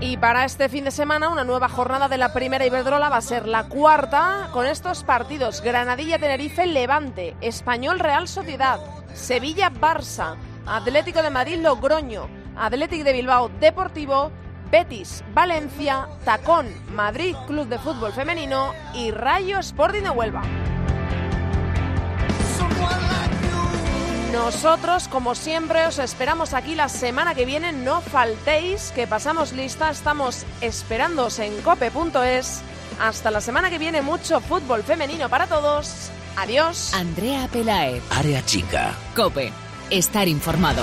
[0.00, 3.22] Y para este fin de semana, una nueva jornada de la primera Iberdrola va a
[3.22, 8.80] ser la cuarta con estos partidos: Granadilla-Tenerife, Levante, Español Real Sociedad,
[9.14, 10.36] Sevilla-Barça,
[10.66, 14.30] Atlético de Madrid, Logroño, Atlético de Bilbao, Deportivo,
[14.70, 20.42] Betis, Valencia, Tacón, Madrid Club de Fútbol Femenino y Rayo Sporting de Huelva.
[24.34, 27.70] Nosotros, como siempre, os esperamos aquí la semana que viene.
[27.70, 29.90] No faltéis, que pasamos lista.
[29.90, 32.60] Estamos esperándoos en cope.es.
[33.00, 36.10] Hasta la semana que viene, mucho fútbol femenino para todos.
[36.36, 36.92] Adiós.
[36.94, 38.02] Andrea Pelaez.
[38.10, 38.92] Área chica.
[39.14, 39.52] Cope.
[39.90, 40.82] Estar informado.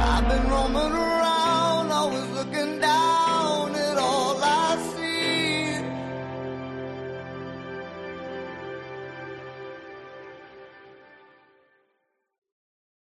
[0.00, 1.27] I've been.